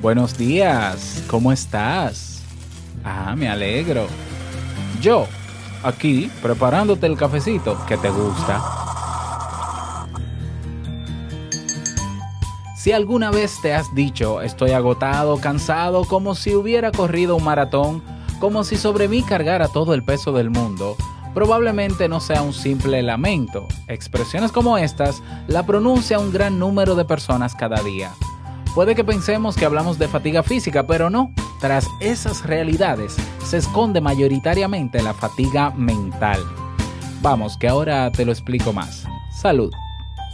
Buenos 0.00 0.38
días, 0.38 1.24
¿cómo 1.28 1.50
estás? 1.50 2.40
Ah, 3.02 3.34
me 3.36 3.48
alegro. 3.48 4.06
Yo, 5.00 5.26
aquí, 5.82 6.30
preparándote 6.40 7.06
el 7.06 7.16
cafecito 7.16 7.76
que 7.84 7.96
te 7.96 8.08
gusta. 8.08 8.62
Si 12.76 12.92
alguna 12.92 13.32
vez 13.32 13.60
te 13.60 13.74
has 13.74 13.92
dicho 13.92 14.40
estoy 14.40 14.70
agotado, 14.70 15.38
cansado, 15.40 16.04
como 16.04 16.36
si 16.36 16.54
hubiera 16.54 16.92
corrido 16.92 17.34
un 17.34 17.42
maratón, 17.42 18.00
como 18.38 18.62
si 18.62 18.76
sobre 18.76 19.08
mí 19.08 19.24
cargara 19.24 19.66
todo 19.66 19.94
el 19.94 20.04
peso 20.04 20.30
del 20.30 20.50
mundo, 20.50 20.96
probablemente 21.34 22.08
no 22.08 22.20
sea 22.20 22.42
un 22.42 22.52
simple 22.52 23.02
lamento. 23.02 23.66
Expresiones 23.88 24.52
como 24.52 24.78
estas 24.78 25.24
la 25.48 25.66
pronuncia 25.66 26.20
un 26.20 26.30
gran 26.30 26.60
número 26.60 26.94
de 26.94 27.04
personas 27.04 27.56
cada 27.56 27.82
día. 27.82 28.12
Puede 28.74 28.94
que 28.94 29.04
pensemos 29.04 29.56
que 29.56 29.64
hablamos 29.64 29.98
de 29.98 30.08
fatiga 30.08 30.42
física, 30.42 30.86
pero 30.86 31.10
no. 31.10 31.32
Tras 31.60 31.86
esas 32.00 32.44
realidades 32.44 33.16
se 33.44 33.56
esconde 33.56 34.00
mayoritariamente 34.00 35.02
la 35.02 35.14
fatiga 35.14 35.70
mental. 35.70 36.40
Vamos, 37.20 37.56
que 37.56 37.66
ahora 37.68 38.12
te 38.12 38.24
lo 38.24 38.30
explico 38.30 38.72
más. 38.72 39.04
Salud. 39.32 39.72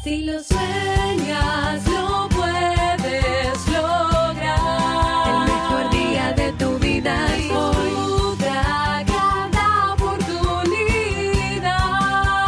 Si 0.03 0.25
lo 0.25 0.43
sueñas, 0.43 1.87
lo 1.89 2.29
puedes 2.29 3.67
lograr. 3.69 5.29
El 5.29 5.39
mejor 5.51 5.91
día 5.91 6.33
de 6.35 6.53
tu 6.53 6.79
vida 6.79 7.27
es 7.37 7.51
hoy. 7.51 7.77
Disfruta 7.87 9.05
cada 9.07 9.95
oportunidad. 9.95 11.69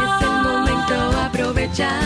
Es 0.05 0.23
el 0.23 0.43
momento, 0.43 1.19
aprovechalo. 1.19 2.06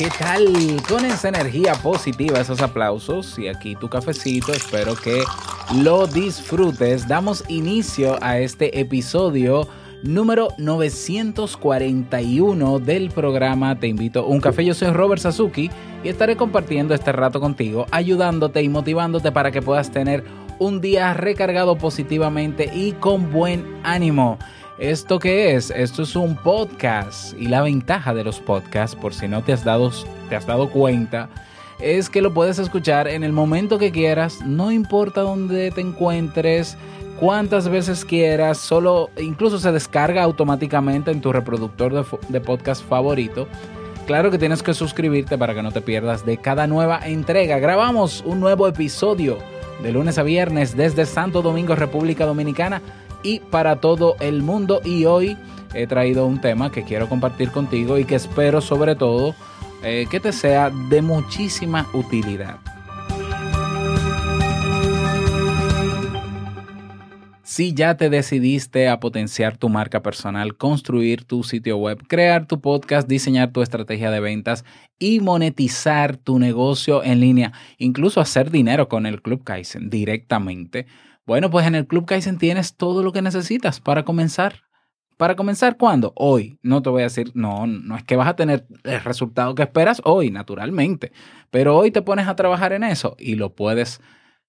¿Qué 0.00 0.08
tal? 0.18 0.46
Con 0.88 1.04
esa 1.04 1.28
energía 1.28 1.74
positiva, 1.74 2.40
esos 2.40 2.62
aplausos 2.62 3.38
y 3.38 3.48
aquí 3.48 3.76
tu 3.76 3.90
cafecito, 3.90 4.50
espero 4.50 4.96
que 4.96 5.22
lo 5.74 6.06
disfrutes. 6.06 7.06
Damos 7.06 7.44
inicio 7.48 8.16
a 8.22 8.38
este 8.38 8.80
episodio 8.80 9.68
número 10.02 10.54
941 10.56 12.78
del 12.78 13.10
programa 13.10 13.78
Te 13.78 13.88
invito 13.88 14.20
a 14.20 14.24
un 14.24 14.40
café. 14.40 14.64
Yo 14.64 14.72
soy 14.72 14.88
Robert 14.88 15.20
Sasuki 15.20 15.70
y 16.02 16.08
estaré 16.08 16.34
compartiendo 16.34 16.94
este 16.94 17.12
rato 17.12 17.38
contigo, 17.38 17.84
ayudándote 17.90 18.62
y 18.62 18.70
motivándote 18.70 19.32
para 19.32 19.50
que 19.50 19.60
puedas 19.60 19.90
tener 19.90 20.24
un 20.58 20.80
día 20.80 21.12
recargado 21.12 21.76
positivamente 21.76 22.70
y 22.74 22.92
con 22.92 23.30
buen 23.30 23.66
ánimo. 23.82 24.38
¿Esto 24.80 25.18
qué 25.18 25.54
es? 25.54 25.70
Esto 25.70 26.04
es 26.04 26.16
un 26.16 26.36
podcast 26.36 27.38
y 27.38 27.48
la 27.48 27.60
ventaja 27.60 28.14
de 28.14 28.24
los 28.24 28.40
podcasts, 28.40 28.96
por 28.96 29.12
si 29.12 29.28
no 29.28 29.42
te 29.42 29.52
has 29.52 29.62
dado, 29.62 29.92
te 30.30 30.36
has 30.36 30.46
dado 30.46 30.70
cuenta, 30.70 31.28
es 31.80 32.08
que 32.08 32.22
lo 32.22 32.32
puedes 32.32 32.58
escuchar 32.58 33.06
en 33.06 33.22
el 33.22 33.34
momento 33.34 33.78
que 33.78 33.92
quieras, 33.92 34.40
no 34.46 34.72
importa 34.72 35.20
dónde 35.20 35.70
te 35.70 35.82
encuentres, 35.82 36.78
cuántas 37.18 37.68
veces 37.68 38.06
quieras, 38.06 38.56
solo 38.56 39.10
incluso 39.18 39.58
se 39.58 39.70
descarga 39.70 40.22
automáticamente 40.22 41.10
en 41.10 41.20
tu 41.20 41.30
reproductor 41.30 41.92
de, 41.92 42.04
de 42.30 42.40
podcast 42.40 42.82
favorito. 42.82 43.48
Claro 44.06 44.30
que 44.30 44.38
tienes 44.38 44.62
que 44.62 44.72
suscribirte 44.72 45.36
para 45.36 45.52
que 45.52 45.62
no 45.62 45.72
te 45.72 45.82
pierdas 45.82 46.24
de 46.24 46.38
cada 46.38 46.66
nueva 46.66 47.00
entrega. 47.04 47.58
Grabamos 47.58 48.24
un 48.24 48.40
nuevo 48.40 48.66
episodio 48.66 49.36
de 49.82 49.92
lunes 49.92 50.16
a 50.16 50.22
viernes 50.22 50.74
desde 50.74 51.04
Santo 51.04 51.42
Domingo, 51.42 51.74
República 51.74 52.24
Dominicana 52.24 52.80
y 53.22 53.40
para 53.40 53.76
todo 53.76 54.16
el 54.20 54.42
mundo. 54.42 54.80
Y 54.84 55.04
hoy 55.04 55.36
he 55.74 55.86
traído 55.86 56.26
un 56.26 56.40
tema 56.40 56.70
que 56.72 56.84
quiero 56.84 57.08
compartir 57.08 57.50
contigo 57.50 57.98
y 57.98 58.04
que 58.04 58.16
espero 58.16 58.60
sobre 58.60 58.94
todo 58.94 59.34
eh, 59.82 60.06
que 60.10 60.20
te 60.20 60.32
sea 60.32 60.70
de 60.70 61.02
muchísima 61.02 61.88
utilidad. 61.92 62.58
Si 67.50 67.74
ya 67.74 67.96
te 67.96 68.10
decidiste 68.10 68.88
a 68.88 69.00
potenciar 69.00 69.56
tu 69.56 69.68
marca 69.68 70.02
personal, 70.02 70.56
construir 70.56 71.24
tu 71.24 71.42
sitio 71.42 71.78
web, 71.78 71.98
crear 72.06 72.46
tu 72.46 72.60
podcast, 72.60 73.08
diseñar 73.08 73.52
tu 73.52 73.60
estrategia 73.60 74.12
de 74.12 74.20
ventas 74.20 74.64
y 75.00 75.18
monetizar 75.18 76.16
tu 76.16 76.38
negocio 76.38 77.02
en 77.02 77.18
línea, 77.18 77.52
incluso 77.76 78.20
hacer 78.20 78.52
dinero 78.52 78.88
con 78.88 79.04
el 79.04 79.20
Club 79.20 79.42
Kaizen 79.42 79.90
directamente, 79.90 80.86
bueno, 81.26 81.50
pues 81.50 81.66
en 81.66 81.74
el 81.74 81.86
Club 81.86 82.06
Kaizen 82.06 82.38
tienes 82.38 82.76
todo 82.76 83.02
lo 83.02 83.12
que 83.12 83.22
necesitas 83.22 83.80
para 83.80 84.04
comenzar. 84.04 84.62
¿Para 85.16 85.36
comenzar 85.36 85.76
cuándo? 85.76 86.14
Hoy. 86.16 86.58
No 86.62 86.80
te 86.80 86.88
voy 86.88 87.02
a 87.02 87.04
decir, 87.04 87.30
no, 87.34 87.66
no 87.66 87.96
es 87.96 88.04
que 88.04 88.16
vas 88.16 88.28
a 88.28 88.36
tener 88.36 88.66
el 88.84 89.00
resultado 89.00 89.54
que 89.54 89.62
esperas 89.62 90.00
hoy, 90.04 90.30
naturalmente. 90.30 91.12
Pero 91.50 91.76
hoy 91.76 91.90
te 91.90 92.00
pones 92.00 92.26
a 92.26 92.36
trabajar 92.36 92.72
en 92.72 92.84
eso 92.84 93.16
y 93.18 93.34
lo 93.34 93.54
puedes 93.54 94.00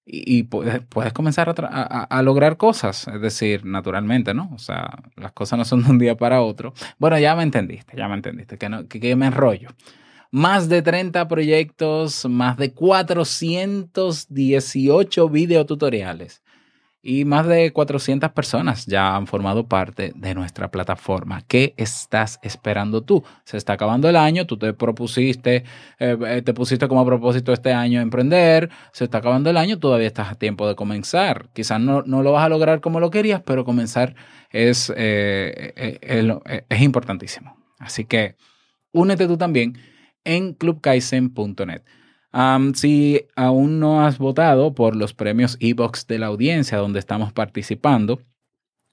y, 0.04 0.42
puedes, 0.44 0.82
puedes 0.86 1.12
comenzar 1.12 1.54
a 1.60 2.22
lograr 2.22 2.56
cosas, 2.56 3.06
es 3.06 3.20
decir, 3.20 3.64
naturalmente, 3.64 4.34
¿no? 4.34 4.50
O 4.52 4.58
sea, 4.58 4.90
las 5.16 5.30
cosas 5.32 5.58
no 5.58 5.64
son 5.64 5.84
de 5.84 5.90
un 5.90 5.98
día 5.98 6.16
para 6.16 6.42
otro. 6.42 6.74
Bueno, 6.98 7.16
ya 7.18 7.36
me 7.36 7.44
entendiste, 7.44 7.96
ya 7.96 8.08
me 8.08 8.14
entendiste, 8.14 8.58
que, 8.58 8.68
no, 8.68 8.88
que, 8.88 8.98
que 8.98 9.14
me 9.14 9.26
enrollo. 9.26 9.68
Más 10.32 10.68
de 10.68 10.82
30 10.82 11.28
proyectos, 11.28 12.26
más 12.28 12.56
de 12.56 12.72
418 12.72 15.28
videotutoriales 15.28 16.41
y 17.02 17.24
más 17.24 17.46
de 17.48 17.72
400 17.72 18.30
personas 18.30 18.86
ya 18.86 19.16
han 19.16 19.26
formado 19.26 19.66
parte 19.66 20.12
de 20.14 20.34
nuestra 20.34 20.70
plataforma. 20.70 21.42
¿Qué 21.48 21.74
estás 21.76 22.38
esperando 22.42 23.02
tú? 23.02 23.24
Se 23.44 23.56
está 23.56 23.72
acabando 23.72 24.08
el 24.08 24.14
año, 24.14 24.46
tú 24.46 24.56
te 24.56 24.72
propusiste, 24.72 25.64
eh, 25.98 26.16
eh, 26.26 26.42
te 26.42 26.54
pusiste 26.54 26.86
como 26.86 27.04
propósito 27.04 27.52
este 27.52 27.72
año 27.72 28.00
emprender, 28.00 28.70
se 28.92 29.04
está 29.04 29.18
acabando 29.18 29.50
el 29.50 29.56
año, 29.56 29.80
todavía 29.80 30.06
estás 30.06 30.30
a 30.30 30.36
tiempo 30.36 30.68
de 30.68 30.76
comenzar. 30.76 31.48
Quizás 31.52 31.80
no, 31.80 32.02
no 32.02 32.22
lo 32.22 32.30
vas 32.30 32.44
a 32.44 32.48
lograr 32.48 32.80
como 32.80 33.00
lo 33.00 33.10
querías, 33.10 33.42
pero 33.44 33.64
comenzar 33.64 34.14
es, 34.50 34.92
eh, 34.96 35.98
es 36.68 36.82
importantísimo. 36.82 37.56
Así 37.80 38.04
que 38.04 38.36
únete 38.92 39.26
tú 39.26 39.36
también 39.36 39.76
en 40.24 40.54
clubkaizen.net. 40.54 41.82
Am, 42.32 42.72
si 42.74 43.26
aún 43.36 43.78
no 43.78 44.06
has 44.06 44.16
votado 44.16 44.74
por 44.74 44.96
los 44.96 45.12
premios 45.12 45.58
Evox 45.60 46.06
de 46.06 46.18
la 46.18 46.26
audiencia 46.26 46.78
donde 46.78 46.98
estamos 46.98 47.34
participando 47.34 48.22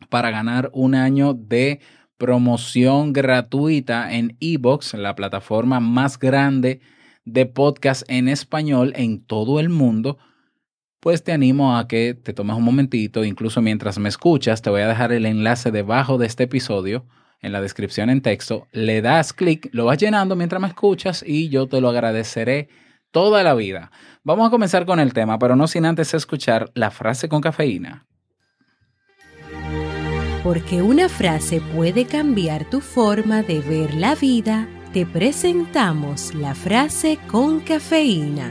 para 0.09 0.29
ganar 0.29 0.69
un 0.73 0.94
año 0.94 1.33
de 1.33 1.79
promoción 2.17 3.13
gratuita 3.13 4.13
en 4.13 4.35
Evox, 4.41 4.94
la 4.94 5.16
plataforma 5.16 5.79
más 5.79 6.19
grande 6.19 6.81
de 7.23 7.45
podcast 7.45 8.03
en 8.09 8.28
español 8.28 8.91
en 8.97 9.23
todo 9.23 9.61
el 9.61 9.69
mundo, 9.69 10.17
pues 10.99 11.23
te 11.23 11.31
animo 11.31 11.78
a 11.78 11.87
que 11.87 12.16
te 12.16 12.34
tomes 12.34 12.58
un 12.58 12.64
momentito, 12.64 13.23
incluso 13.23 13.61
mientras 13.61 13.99
me 13.99 14.09
escuchas, 14.09 14.61
te 14.61 14.69
voy 14.69 14.81
a 14.81 14.87
dejar 14.90 15.14
el 15.14 15.25
enlace 15.25 15.72
debajo 15.72 16.17
de 16.17 16.25
este 16.25 16.43
episodio 16.43 17.05
en 17.41 17.53
la 17.53 17.61
descripción 17.61 18.09
en 18.09 18.19
texto, 18.19 18.67
le 18.73 19.02
das 19.02 19.31
clic, 19.31 19.69
lo 19.72 19.85
vas 19.85 19.97
llenando 19.97 20.35
mientras 20.35 20.61
me 20.61 20.67
escuchas 20.67 21.23
y 21.25 21.47
yo 21.47 21.67
te 21.67 21.79
lo 21.79 21.87
agradeceré 21.87 22.67
toda 23.11 23.44
la 23.44 23.53
vida. 23.53 23.91
Vamos 24.23 24.47
a 24.47 24.52
comenzar 24.52 24.85
con 24.85 25.00
el 25.00 25.14
tema, 25.14 25.40
pero 25.40 25.56
no 25.56 25.67
sin 25.67 25.85
antes 25.85 26.14
escuchar 26.14 26.72
la 26.73 26.91
frase 26.91 27.29
con 27.29 27.41
cafeína. 27.41 28.06
Porque 30.44 30.82
una 30.82 31.09
frase 31.09 31.61
puede 31.76 32.06
cambiar 32.06 32.70
tu 32.70 32.79
forma 32.82 33.44
de 33.44 33.59
ver 33.59 33.94
la 33.94 34.16
vida, 34.16 34.67
te 34.94 35.06
presentamos 35.06 36.34
la 36.34 36.56
frase 36.56 37.20
con 37.28 37.59
cafeína. 37.59 38.50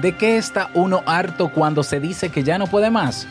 ¿De 0.00 0.16
qué 0.16 0.36
está 0.36 0.70
uno 0.74 1.02
harto 1.06 1.50
cuando 1.50 1.82
se 1.82 1.98
dice 1.98 2.28
que 2.30 2.44
ya 2.44 2.58
no 2.58 2.66
puede 2.66 2.90
más? 2.90 3.26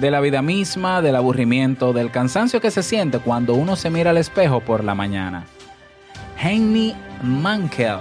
De 0.00 0.10
la 0.10 0.20
vida 0.20 0.42
misma, 0.42 1.00
del 1.00 1.16
aburrimiento, 1.16 1.94
del 1.94 2.10
cansancio 2.10 2.60
que 2.60 2.70
se 2.70 2.82
siente 2.82 3.18
cuando 3.18 3.54
uno 3.54 3.76
se 3.76 3.88
mira 3.88 4.10
al 4.10 4.18
espejo 4.18 4.60
por 4.60 4.84
la 4.84 4.94
mañana. 4.94 5.46
Henry 6.38 6.94
Mankel. 7.22 8.00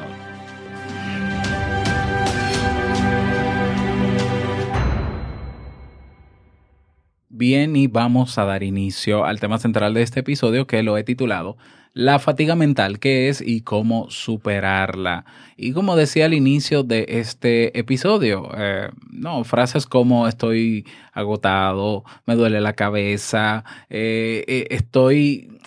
Bien, 7.29 7.75
y 7.77 7.87
vamos 7.87 8.37
a 8.37 8.45
dar 8.45 8.63
inicio 8.63 9.23
al 9.23 9.39
tema 9.39 9.57
central 9.57 9.93
de 9.93 10.01
este 10.01 10.19
episodio 10.19 10.67
que 10.67 10.83
lo 10.83 10.97
he 10.97 11.03
titulado 11.03 11.55
La 11.97 12.19
fatiga 12.19 12.55
mental, 12.55 12.99
qué 12.99 13.29
es 13.29 13.39
y 13.39 13.61
cómo 13.61 14.11
superarla. 14.11 15.23
Y 15.55 15.71
como 15.71 15.95
decía 15.95 16.25
al 16.25 16.33
inicio 16.33 16.83
de 16.83 17.05
este 17.07 17.79
episodio, 17.79 18.49
eh, 18.57 18.89
no, 19.09 19.45
frases 19.45 19.85
como 19.85 20.27
estoy 20.27 20.85
agotado, 21.13 22.03
me 22.25 22.35
duele 22.35 22.59
la 22.59 22.73
cabeza, 22.73 23.63
eh, 23.89 24.43
eh, 24.45 24.67
estoy 24.71 25.57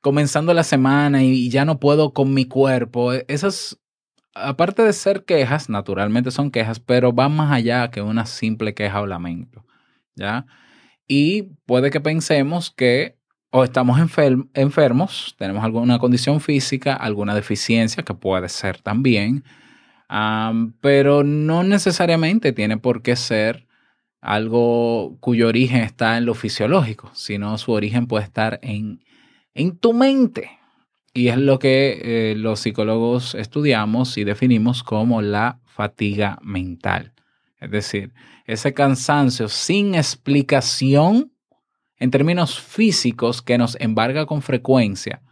comenzando 0.00 0.54
la 0.54 0.62
semana 0.62 1.24
y 1.24 1.50
ya 1.50 1.64
no 1.64 1.80
puedo 1.80 2.12
con 2.12 2.32
mi 2.32 2.44
cuerpo, 2.44 3.12
eh, 3.12 3.24
esas 3.26 3.80
aparte 4.34 4.82
de 4.82 4.92
ser 4.92 5.24
quejas, 5.24 5.68
naturalmente 5.68 6.30
son 6.30 6.52
quejas, 6.52 6.78
pero 6.78 7.12
van 7.12 7.34
más 7.34 7.52
allá 7.52 7.90
que 7.90 8.02
una 8.02 8.26
simple 8.26 8.72
queja 8.74 9.00
o 9.00 9.06
lamento, 9.06 9.64
¿ya? 10.14 10.46
Y 11.08 11.54
puede 11.66 11.90
que 11.90 12.00
pensemos 12.00 12.70
que 12.70 13.18
o 13.52 13.64
estamos 13.64 14.00
enfer- 14.00 14.48
enfermos, 14.54 15.34
tenemos 15.38 15.62
alguna 15.62 15.98
condición 15.98 16.40
física, 16.40 16.94
alguna 16.94 17.34
deficiencia, 17.34 18.02
que 18.02 18.14
puede 18.14 18.48
ser 18.48 18.80
también, 18.80 19.44
am, 20.08 20.72
pero 20.80 21.22
no 21.22 21.62
necesariamente 21.62 22.52
tiene 22.52 22.78
por 22.78 23.02
qué 23.02 23.14
ser 23.14 23.66
algo 24.22 25.16
cuyo 25.20 25.48
origen 25.48 25.82
está 25.82 26.16
en 26.16 26.24
lo 26.24 26.34
fisiológico, 26.34 27.10
sino 27.12 27.58
su 27.58 27.72
origen 27.72 28.06
puede 28.06 28.24
estar 28.24 28.58
en, 28.62 29.04
en 29.54 29.76
tu 29.76 29.92
mente. 29.92 30.50
Y 31.12 31.28
es 31.28 31.36
lo 31.36 31.58
que 31.58 32.00
eh, 32.02 32.34
los 32.36 32.60
psicólogos 32.60 33.34
estudiamos 33.34 34.16
y 34.16 34.24
definimos 34.24 34.82
como 34.82 35.20
la 35.20 35.58
fatiga 35.66 36.38
mental. 36.42 37.12
Es 37.60 37.70
decir, 37.70 38.14
ese 38.46 38.72
cansancio 38.72 39.48
sin 39.48 39.94
explicación 39.94 41.32
en 42.02 42.10
términos 42.10 42.60
físicos 42.60 43.42
que 43.42 43.56
nos 43.58 43.80
embarga 43.80 44.26
con 44.26 44.42
frecuencia, 44.42 45.22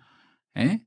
¿eh? 0.55 0.79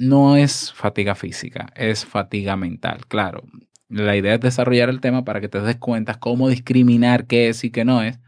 No 0.00 0.36
es 0.36 0.72
fatiga 0.72 1.14
física, 1.14 1.68
es 1.76 2.04
fatiga 2.04 2.56
mental. 2.56 3.06
Claro, 3.06 3.44
la 3.88 4.16
idea 4.16 4.34
es 4.34 4.40
desarrollar 4.40 4.88
el 4.88 5.00
tema 5.00 5.24
para 5.24 5.40
que 5.40 5.48
te 5.48 5.60
des 5.60 5.76
cuenta 5.76 6.18
cómo 6.18 6.48
discriminar 6.48 7.28
qué 7.28 7.48
es 7.48 7.62
y 7.62 7.70
qué 7.70 7.84
no 7.84 8.02
es, 8.02 8.18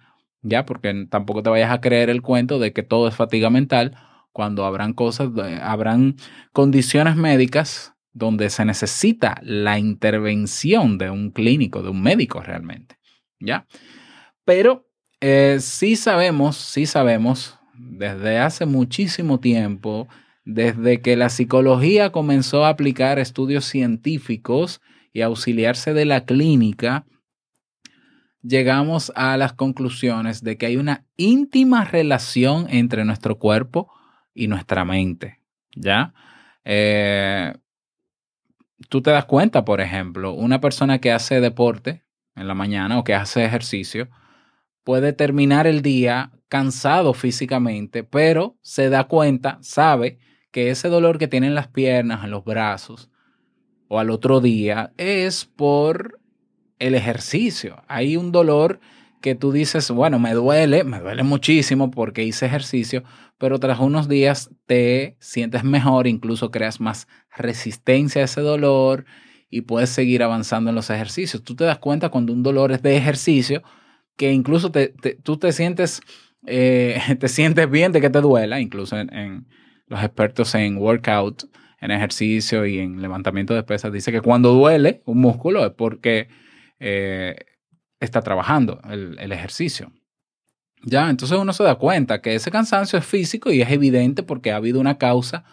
ya, 0.42 0.64
porque 0.64 1.08
tampoco 1.10 1.42
te 1.42 1.50
vayas 1.50 1.72
a 1.72 1.80
creer 1.80 2.08
el 2.08 2.22
cuento 2.22 2.60
de 2.60 2.72
que 2.72 2.84
todo 2.84 3.08
es 3.08 3.16
fatiga 3.16 3.50
mental 3.50 3.96
cuando 4.30 4.64
habrán 4.64 4.92
cosas, 4.92 5.30
eh, 5.44 5.58
habrán 5.60 6.14
condiciones 6.52 7.16
médicas 7.16 7.94
donde 8.12 8.50
se 8.50 8.64
necesita 8.64 9.40
la 9.42 9.80
intervención 9.80 10.98
de 10.98 11.10
un 11.10 11.32
clínico, 11.32 11.82
de 11.82 11.88
un 11.88 12.00
médico 12.00 12.40
realmente, 12.42 12.96
¿ya? 13.40 13.66
Pero 14.44 14.85
eh, 15.28 15.58
sí 15.58 15.96
sabemos, 15.96 16.56
sí 16.56 16.86
sabemos, 16.86 17.58
desde 17.74 18.38
hace 18.38 18.64
muchísimo 18.64 19.40
tiempo, 19.40 20.06
desde 20.44 21.00
que 21.00 21.16
la 21.16 21.30
psicología 21.30 22.12
comenzó 22.12 22.64
a 22.64 22.68
aplicar 22.68 23.18
estudios 23.18 23.64
científicos 23.64 24.80
y 25.12 25.22
auxiliarse 25.22 25.94
de 25.94 26.04
la 26.04 26.26
clínica, 26.26 27.06
llegamos 28.40 29.10
a 29.16 29.36
las 29.36 29.52
conclusiones 29.52 30.44
de 30.44 30.58
que 30.58 30.66
hay 30.66 30.76
una 30.76 31.04
íntima 31.16 31.84
relación 31.84 32.66
entre 32.68 33.04
nuestro 33.04 33.36
cuerpo 33.36 33.90
y 34.32 34.46
nuestra 34.46 34.84
mente, 34.84 35.40
¿ya? 35.74 36.14
Eh, 36.64 37.52
tú 38.88 39.02
te 39.02 39.10
das 39.10 39.24
cuenta, 39.24 39.64
por 39.64 39.80
ejemplo, 39.80 40.34
una 40.34 40.60
persona 40.60 41.00
que 41.00 41.10
hace 41.10 41.40
deporte 41.40 42.04
en 42.36 42.46
la 42.46 42.54
mañana 42.54 42.96
o 42.96 43.02
que 43.02 43.14
hace 43.14 43.44
ejercicio 43.44 44.08
puede 44.86 45.12
terminar 45.12 45.66
el 45.66 45.82
día 45.82 46.30
cansado 46.46 47.12
físicamente, 47.12 48.04
pero 48.04 48.56
se 48.62 48.88
da 48.88 49.08
cuenta, 49.08 49.58
sabe 49.60 50.20
que 50.52 50.70
ese 50.70 50.86
dolor 50.86 51.18
que 51.18 51.26
tiene 51.26 51.48
en 51.48 51.56
las 51.56 51.66
piernas, 51.66 52.22
en 52.22 52.30
los 52.30 52.44
brazos 52.44 53.10
o 53.88 53.98
al 53.98 54.10
otro 54.10 54.40
día 54.40 54.92
es 54.96 55.44
por 55.44 56.20
el 56.78 56.94
ejercicio. 56.94 57.82
Hay 57.88 58.16
un 58.16 58.30
dolor 58.30 58.78
que 59.20 59.34
tú 59.34 59.50
dices, 59.50 59.90
bueno, 59.90 60.20
me 60.20 60.34
duele, 60.34 60.84
me 60.84 61.00
duele 61.00 61.24
muchísimo 61.24 61.90
porque 61.90 62.22
hice 62.22 62.46
ejercicio, 62.46 63.02
pero 63.38 63.58
tras 63.58 63.80
unos 63.80 64.08
días 64.08 64.50
te 64.66 65.16
sientes 65.18 65.64
mejor, 65.64 66.06
incluso 66.06 66.52
creas 66.52 66.80
más 66.80 67.08
resistencia 67.36 68.22
a 68.22 68.26
ese 68.26 68.40
dolor 68.40 69.04
y 69.50 69.62
puedes 69.62 69.90
seguir 69.90 70.22
avanzando 70.22 70.70
en 70.70 70.76
los 70.76 70.90
ejercicios. 70.90 71.42
Tú 71.42 71.56
te 71.56 71.64
das 71.64 71.78
cuenta 71.78 72.10
cuando 72.10 72.32
un 72.32 72.44
dolor 72.44 72.70
es 72.70 72.82
de 72.82 72.96
ejercicio 72.96 73.64
que 74.16 74.32
incluso 74.32 74.70
te, 74.70 74.88
tú 75.22 75.36
te 75.36 75.52
sientes, 75.52 76.00
eh, 76.46 77.00
te 77.20 77.28
sientes 77.28 77.70
bien 77.70 77.92
de 77.92 78.00
que 78.00 78.10
te 78.10 78.20
duela, 78.20 78.60
incluso 78.60 78.98
en 78.98 79.46
los 79.86 80.02
expertos 80.02 80.54
en 80.54 80.78
workout, 80.78 81.44
en 81.80 81.90
ejercicio 81.90 82.66
y 82.66 82.78
en 82.78 83.02
levantamiento 83.02 83.54
de 83.54 83.62
pesas, 83.62 83.92
dice 83.92 84.10
que 84.10 84.20
cuando 84.20 84.52
duele 84.52 85.02
un 85.04 85.18
músculo 85.18 85.64
es 85.64 85.72
porque 85.72 86.28
eh, 86.80 87.36
está 88.00 88.22
trabajando 88.22 88.80
el, 88.90 89.18
el 89.18 89.32
ejercicio. 89.32 89.92
Ya, 90.82 91.10
entonces 91.10 91.38
uno 91.38 91.52
se 91.52 91.64
da 91.64 91.76
cuenta 91.76 92.20
que 92.20 92.34
ese 92.34 92.50
cansancio 92.50 92.98
es 92.98 93.04
físico 93.04 93.50
y 93.50 93.60
es 93.60 93.70
evidente 93.70 94.22
porque 94.22 94.52
ha 94.52 94.56
habido 94.56 94.80
una 94.80 94.98
causa 94.98 95.44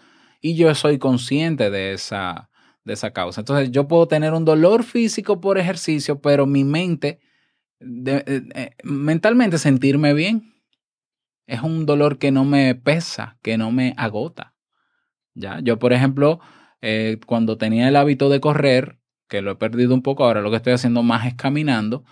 y 0.42 0.56
yo 0.56 0.74
soy 0.76 1.00
consciente 1.00 1.70
de 1.70 1.94
esa, 1.94 2.50
de 2.84 2.94
esa 2.94 3.12
causa. 3.12 3.42
Entonces 3.42 3.72
yo 3.72 3.88
puedo 3.88 4.08
tener 4.08 4.34
un 4.34 4.46
dolor 4.46 4.84
físico 4.84 5.40
por 5.40 5.58
ejercicio, 5.58 6.22
pero 6.22 6.46
mi 6.46 6.64
mente, 6.64 7.20
eh, 8.06 8.24
eh, 8.56 8.72
mentalmente 8.84 9.58
sentirme 9.58 10.14
bien, 10.14 10.54
es 11.48 11.62
un 11.62 11.86
dolor 11.86 12.18
que 12.18 12.32
no 12.32 12.46
me 12.46 12.76
pesa, 12.76 13.38
que 13.42 13.58
no 13.58 13.72
me 13.72 13.94
agota. 13.98 14.54
Ya, 15.34 15.60
yo 15.62 15.80
por 15.80 15.94
ejemplo, 15.94 16.40
eh, 16.82 17.20
cuando 17.26 17.58
tenía 17.58 17.88
el 17.88 17.96
hábito 17.96 18.30
de 18.30 18.40
correr, 18.40 19.00
que 19.28 19.42
lo 19.42 19.52
he 19.52 19.56
perdido 19.56 19.94
un 19.94 20.02
poco, 20.02 20.26
ahora 20.26 20.42
lo 20.42 20.50
que 20.52 20.58
estoy 20.58 20.74
haciendo 20.74 21.04
más 21.04 21.26
es 21.26 21.36
caminando, 21.36 22.04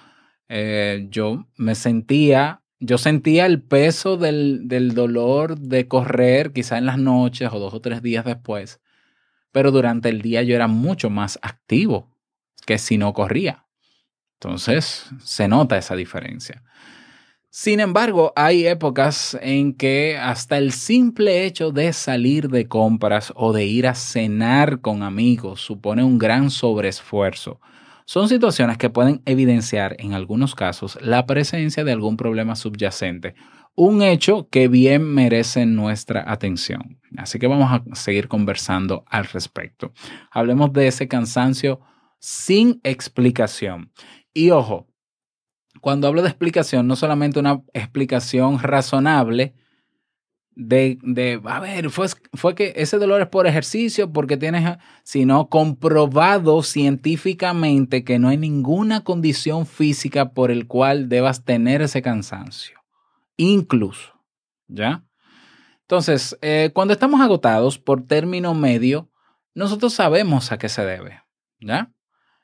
yo 1.09 1.47
me 1.55 1.75
sentía, 1.75 2.61
yo 2.81 2.97
sentía 2.97 3.45
el 3.45 3.61
peso 3.61 4.17
del, 4.17 4.67
del 4.67 4.93
dolor 4.93 5.57
de 5.57 5.87
correr, 5.87 6.51
quizá 6.51 6.77
en 6.77 6.85
las 6.85 6.97
noches 6.97 7.49
o 7.53 7.59
dos 7.59 7.73
o 7.73 7.79
tres 7.79 8.01
días 8.01 8.25
después, 8.25 8.81
pero 9.53 9.71
durante 9.71 10.09
el 10.09 10.21
día 10.21 10.43
yo 10.43 10.55
era 10.55 10.67
mucho 10.67 11.09
más 11.09 11.39
activo 11.41 12.11
que 12.65 12.77
si 12.77 12.97
no 12.97 13.13
corría. 13.13 13.65
Entonces, 14.43 15.05
se 15.19 15.47
nota 15.47 15.77
esa 15.77 15.95
diferencia. 15.95 16.63
Sin 17.51 17.79
embargo, 17.79 18.33
hay 18.35 18.65
épocas 18.65 19.37
en 19.39 19.73
que 19.73 20.17
hasta 20.17 20.57
el 20.57 20.71
simple 20.71 21.45
hecho 21.45 21.71
de 21.71 21.93
salir 21.93 22.49
de 22.49 22.67
compras 22.67 23.31
o 23.35 23.53
de 23.53 23.65
ir 23.65 23.87
a 23.87 23.93
cenar 23.93 24.81
con 24.81 25.03
amigos 25.03 25.61
supone 25.61 26.03
un 26.03 26.17
gran 26.17 26.49
sobreesfuerzo. 26.49 27.59
Son 28.05 28.29
situaciones 28.29 28.77
que 28.79 28.89
pueden 28.89 29.21
evidenciar 29.25 29.95
en 29.99 30.13
algunos 30.13 30.55
casos 30.55 30.97
la 31.01 31.27
presencia 31.27 31.83
de 31.83 31.91
algún 31.91 32.17
problema 32.17 32.55
subyacente, 32.55 33.35
un 33.75 34.01
hecho 34.01 34.47
que 34.49 34.67
bien 34.67 35.03
merece 35.03 35.67
nuestra 35.67 36.23
atención. 36.31 36.99
Así 37.15 37.37
que 37.37 37.47
vamos 37.47 37.71
a 37.71 37.83
seguir 37.95 38.27
conversando 38.27 39.03
al 39.07 39.25
respecto. 39.25 39.93
Hablemos 40.31 40.73
de 40.73 40.87
ese 40.87 41.07
cansancio 41.07 41.79
sin 42.21 42.79
explicación. 42.83 43.91
Y 44.33 44.51
ojo, 44.51 44.87
cuando 45.81 46.07
hablo 46.07 46.21
de 46.21 46.29
explicación, 46.29 46.87
no 46.87 46.95
solamente 46.95 47.39
una 47.39 47.61
explicación 47.73 48.59
razonable 48.59 49.53
de, 50.53 50.99
de 51.01 51.41
a 51.45 51.59
ver, 51.59 51.89
fue, 51.89 52.07
fue 52.33 52.55
que 52.55 52.73
ese 52.75 52.97
dolor 52.97 53.21
es 53.21 53.27
por 53.27 53.47
ejercicio, 53.47 54.11
porque 54.11 54.37
tienes, 54.37 54.77
sino 55.03 55.47
comprobado 55.49 56.61
científicamente 56.61 58.03
que 58.03 58.19
no 58.19 58.29
hay 58.29 58.37
ninguna 58.37 59.03
condición 59.03 59.65
física 59.65 60.33
por 60.33 60.51
el 60.51 60.67
cual 60.67 61.09
debas 61.09 61.45
tener 61.45 61.81
ese 61.81 62.01
cansancio. 62.01 62.79
Incluso, 63.37 64.13
¿ya? 64.67 65.03
Entonces, 65.81 66.37
eh, 66.41 66.71
cuando 66.73 66.93
estamos 66.93 67.21
agotados 67.21 67.79
por 67.79 68.05
término 68.05 68.53
medio, 68.53 69.09
nosotros 69.55 69.93
sabemos 69.93 70.51
a 70.51 70.57
qué 70.57 70.69
se 70.69 70.85
debe, 70.85 71.21
¿ya? 71.59 71.91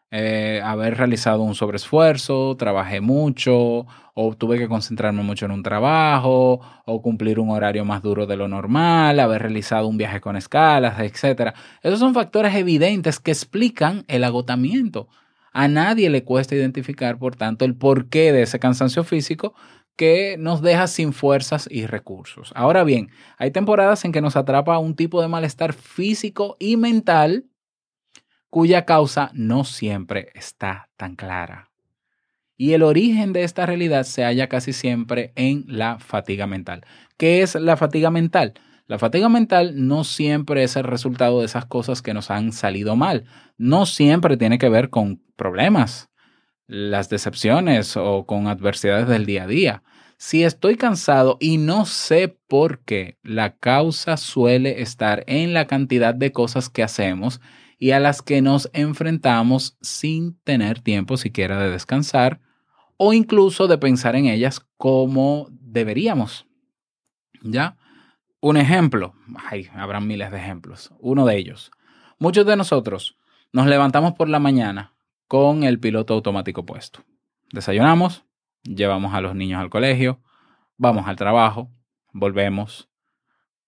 Eh, 0.09 0.61
haber 0.63 0.97
realizado 0.97 1.41
un 1.41 1.53
sobreesfuerzo, 1.53 2.55
trabajé 2.57 3.01
mucho, 3.01 3.85
o 4.13 4.35
tuve 4.37 4.57
que 4.57 4.67
concentrarme 4.67 5.21
mucho 5.21 5.45
en 5.45 5.51
un 5.51 5.63
trabajo, 5.63 6.61
o 6.85 7.01
cumplir 7.01 7.39
un 7.39 7.49
horario 7.49 7.83
más 7.83 8.01
duro 8.01 8.25
de 8.25 8.37
lo 8.37 8.47
normal, 8.47 9.19
haber 9.19 9.41
realizado 9.41 9.87
un 9.87 9.97
viaje 9.97 10.21
con 10.21 10.37
escalas, 10.37 10.99
etc. 10.99 11.53
Esos 11.81 11.99
son 11.99 12.13
factores 12.13 12.55
evidentes 12.55 13.19
que 13.19 13.31
explican 13.31 14.05
el 14.07 14.23
agotamiento. 14.23 15.09
A 15.51 15.67
nadie 15.67 16.09
le 16.09 16.23
cuesta 16.23 16.55
identificar, 16.55 17.17
por 17.17 17.35
tanto, 17.35 17.65
el 17.65 17.75
porqué 17.75 18.31
de 18.31 18.43
ese 18.43 18.59
cansancio 18.59 19.03
físico 19.03 19.55
que 19.97 20.37
nos 20.37 20.61
deja 20.61 20.87
sin 20.87 21.11
fuerzas 21.11 21.67
y 21.69 21.85
recursos. 21.87 22.53
Ahora 22.55 22.83
bien, 22.83 23.09
hay 23.37 23.51
temporadas 23.51 24.05
en 24.05 24.11
que 24.11 24.21
nos 24.21 24.37
atrapa 24.37 24.77
un 24.77 24.95
tipo 24.95 25.21
de 25.21 25.27
malestar 25.27 25.73
físico 25.73 26.55
y 26.59 26.77
mental 26.77 27.45
cuya 28.49 28.85
causa 28.85 29.31
no 29.33 29.63
siempre 29.63 30.29
está 30.33 30.89
tan 30.97 31.15
clara. 31.15 31.69
Y 32.55 32.73
el 32.73 32.81
origen 32.81 33.33
de 33.33 33.43
esta 33.43 33.65
realidad 33.65 34.03
se 34.03 34.23
halla 34.23 34.49
casi 34.49 34.73
siempre 34.73 35.31
en 35.35 35.65
la 35.67 35.99
fatiga 35.99 36.47
mental. 36.47 36.85
¿Qué 37.17 37.43
es 37.43 37.53
la 37.55 37.77
fatiga 37.77 38.09
mental? 38.09 38.55
La 38.87 38.97
fatiga 38.97 39.29
mental 39.29 39.87
no 39.87 40.03
siempre 40.03 40.63
es 40.63 40.75
el 40.75 40.85
resultado 40.85 41.39
de 41.39 41.45
esas 41.45 41.65
cosas 41.65 42.01
que 42.01 42.13
nos 42.13 42.31
han 42.31 42.53
salido 42.53 42.95
mal. 42.95 43.25
No 43.57 43.85
siempre 43.85 44.37
tiene 44.37 44.57
que 44.57 44.69
ver 44.69 44.89
con 44.89 45.21
problemas, 45.35 46.09
las 46.67 47.09
decepciones 47.09 47.95
o 47.97 48.25
con 48.25 48.47
adversidades 48.47 49.07
del 49.07 49.25
día 49.25 49.43
a 49.43 49.47
día. 49.47 49.83
Si 50.17 50.43
estoy 50.43 50.77
cansado 50.77 51.37
y 51.39 51.57
no 51.57 51.85
sé 51.85 52.37
por 52.47 52.79
qué, 52.79 53.17
la 53.21 53.57
causa 53.57 54.17
suele 54.17 54.81
estar 54.81 55.23
en 55.27 55.53
la 55.53 55.67
cantidad 55.67 56.15
de 56.15 56.31
cosas 56.31 56.69
que 56.69 56.81
hacemos 56.81 57.39
y 57.77 57.91
a 57.91 57.99
las 57.99 58.21
que 58.21 58.41
nos 58.41 58.69
enfrentamos 58.73 59.77
sin 59.81 60.39
tener 60.43 60.81
tiempo 60.81 61.17
siquiera 61.17 61.61
de 61.61 61.69
descansar 61.69 62.39
o 62.97 63.13
incluso 63.13 63.67
de 63.67 63.77
pensar 63.77 64.15
en 64.15 64.25
ellas 64.25 64.65
como 64.77 65.47
deberíamos. 65.51 66.47
¿Ya? 67.41 67.77
Un 68.39 68.57
ejemplo, 68.57 69.13
ay, 69.49 69.67
habrán 69.75 70.07
miles 70.07 70.31
de 70.31 70.37
ejemplos. 70.37 70.91
Uno 70.99 71.25
de 71.25 71.37
ellos. 71.37 71.71
Muchos 72.19 72.45
de 72.45 72.55
nosotros 72.55 73.17
nos 73.53 73.67
levantamos 73.67 74.13
por 74.13 74.29
la 74.29 74.39
mañana 74.39 74.95
con 75.27 75.63
el 75.63 75.79
piloto 75.79 76.13
automático 76.13 76.65
puesto. 76.65 77.03
Desayunamos, 77.51 78.25
llevamos 78.63 79.13
a 79.13 79.21
los 79.21 79.35
niños 79.35 79.61
al 79.61 79.69
colegio, 79.69 80.21
vamos 80.77 81.07
al 81.07 81.15
trabajo, 81.15 81.69
volvemos. 82.11 82.89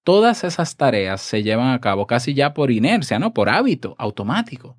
Todas 0.03 0.44
esas 0.44 0.75
tareas 0.77 1.22
se 1.22 1.44
llevan 1.44 1.72
a 1.74 1.79
cabo 1.82 2.08
casi 2.08 2.34
ya 2.34 2.53
por 2.53 2.72
inercia, 2.72 3.20
¿no? 3.20 3.34
Por 3.34 3.50
hábito 3.50 3.96
automático. 4.00 4.77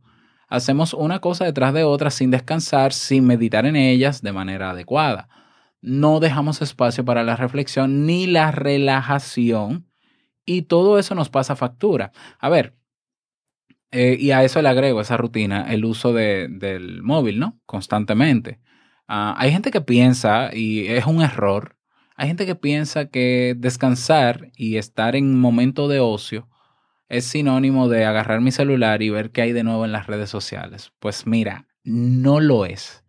Hacemos 0.48 0.94
una 0.94 1.20
cosa 1.20 1.44
detrás 1.44 1.72
de 1.74 1.84
otra 1.84 2.10
sin 2.10 2.30
descansar, 2.30 2.92
sin 2.92 3.26
meditar 3.26 3.66
en 3.66 3.76
ellas 3.76 4.22
de 4.22 4.32
manera 4.32 4.70
adecuada. 4.70 5.28
No 5.80 6.18
dejamos 6.20 6.62
espacio 6.62 7.04
para 7.04 7.22
la 7.22 7.36
reflexión 7.36 8.06
ni 8.06 8.26
la 8.26 8.50
relajación 8.50 9.86
y 10.46 10.62
todo 10.62 10.98
eso 10.98 11.14
nos 11.14 11.30
pasa 11.30 11.56
factura. 11.56 12.12
A 12.40 12.48
ver, 12.48 12.74
eh, 13.90 14.16
y 14.18 14.30
a 14.30 14.44
eso 14.44 14.62
le 14.62 14.68
agrego 14.68 15.00
esa 15.00 15.16
rutina, 15.16 15.72
el 15.72 15.84
uso 15.84 16.12
de- 16.12 16.48
del 16.48 17.02
móvil, 17.02 17.38
¿no? 17.40 17.58
Constantemente. 17.66 18.60
Ah, 19.08 19.34
hay 19.38 19.50
gente 19.52 19.70
que 19.70 19.80
piensa, 19.80 20.50
y 20.54 20.86
es 20.88 21.06
un 21.06 21.22
error, 21.22 21.76
hay 22.20 22.28
gente 22.28 22.44
que 22.44 22.54
piensa 22.54 23.06
que 23.06 23.54
descansar 23.56 24.52
y 24.54 24.76
estar 24.76 25.16
en 25.16 25.40
momento 25.40 25.88
de 25.88 26.00
ocio 26.00 26.50
es 27.08 27.24
sinónimo 27.24 27.88
de 27.88 28.04
agarrar 28.04 28.42
mi 28.42 28.52
celular 28.52 29.00
y 29.00 29.08
ver 29.08 29.30
qué 29.30 29.40
hay 29.40 29.52
de 29.52 29.64
nuevo 29.64 29.86
en 29.86 29.92
las 29.92 30.06
redes 30.06 30.28
sociales. 30.28 30.92
Pues 30.98 31.26
mira, 31.26 31.66
no 31.82 32.38
lo 32.38 32.66
es. 32.66 33.04